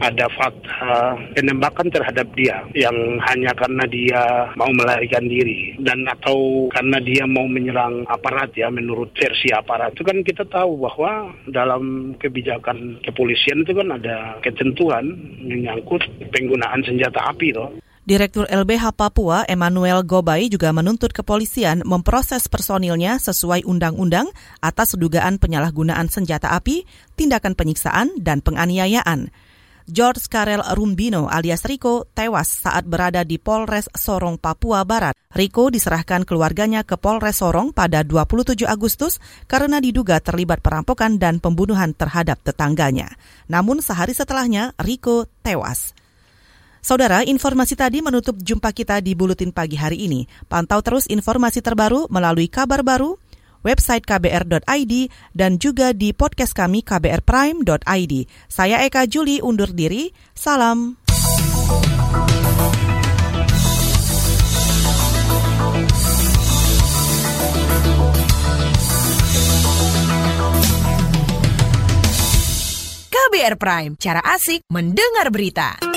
ada 0.04 0.28
fakta 0.36 1.15
penembakan 1.32 1.88
terhadap 1.88 2.28
dia 2.36 2.60
yang 2.76 3.23
hanya 3.23 3.56
karena 3.56 3.88
dia 3.88 4.52
mau 4.60 4.67
melarikan 4.76 5.23
diri 5.23 5.80
dan 5.80 6.04
atau 6.12 6.67
karena 6.76 7.00
dia 7.00 7.23
mau 7.23 7.47
menyerang 7.47 8.04
aparat 8.12 8.52
ya 8.52 8.67
menurut 8.67 9.15
versi 9.15 9.47
aparat 9.56 9.95
itu 9.95 10.04
kan 10.04 10.19
kita 10.28 10.43
tahu 10.52 10.76
bahwa 10.76 11.32
dalam 11.47 12.13
kebijakan 12.19 13.00
kepolisian 13.00 13.63
itu 13.63 13.71
kan 13.71 13.95
ada 13.95 14.36
ketentuan 14.43 15.15
menyangkut 15.39 16.04
penggunaan 16.36 16.84
senjata 16.84 17.32
api 17.32 17.56
toh. 17.56 17.76
Direktur 18.08 18.48
LBH 18.48 18.96
Papua 18.96 19.43
Emmanuel 19.52 20.00
Gobay 20.00 20.48
juga 20.48 20.72
menuntut 20.72 21.12
kepolisian 21.12 21.84
memproses 21.84 22.48
personilnya 22.48 23.20
sesuai 23.20 23.67
undang-undang 23.67 24.32
atas 24.63 24.96
dugaan 24.96 25.36
penyalahgunaan 25.36 26.08
senjata 26.08 26.56
api, 26.56 26.88
tindakan 27.20 27.52
penyiksaan, 27.52 28.15
dan 28.24 28.39
penganiayaan. 28.39 29.28
George 29.91 30.24
Karel 30.32 30.63
Rumbino 30.72 31.28
alias 31.28 31.67
Riko 31.67 32.08
tewas 32.15 32.48
saat 32.48 32.88
berada 32.88 33.28
di 33.28 33.36
Polres 33.36 33.91
Sorong, 33.91 34.39
Papua 34.39 34.88
Barat. 34.88 35.12
Riko 35.36 35.67
diserahkan 35.67 36.24
keluarganya 36.24 36.88
ke 36.88 36.96
Polres 36.96 37.43
Sorong 37.43 37.76
pada 37.76 38.08
27 38.08 38.63
Agustus 38.72 39.20
karena 39.52 39.84
diduga 39.84 40.24
terlibat 40.24 40.63
perampokan 40.63 41.20
dan 41.20 41.43
pembunuhan 41.43 41.91
terhadap 41.91 42.39
tetangganya. 42.39 43.12
Namun 43.52 43.84
sehari 43.84 44.15
setelahnya, 44.15 44.72
Riko 44.80 45.28
tewas. 45.43 45.91
Saudara, 46.81 47.25
informasi 47.25 47.75
tadi 47.75 47.99
menutup 47.99 48.37
jumpa 48.39 48.71
kita 48.71 49.01
di 49.01 49.17
Buletin 49.17 49.51
Pagi 49.51 49.75
hari 49.75 50.07
ini. 50.07 50.29
Pantau 50.47 50.79
terus 50.79 51.09
informasi 51.09 51.59
terbaru 51.59 52.07
melalui 52.07 52.47
kabar 52.47 52.85
baru, 52.85 53.17
website 53.65 54.05
kbr.id, 54.05 54.93
dan 55.35 55.59
juga 55.59 55.91
di 55.91 56.13
podcast 56.13 56.53
kami 56.55 56.85
kbrprime.id. 56.85 58.13
Saya 58.47 58.85
Eka 58.85 59.03
Juli 59.09 59.43
undur 59.43 59.73
diri, 59.73 60.13
salam. 60.31 60.95
KBR 73.27 73.59
Prime, 73.59 73.93
cara 73.99 74.23
asik 74.23 74.63
mendengar 74.71 75.27
berita. 75.35 75.96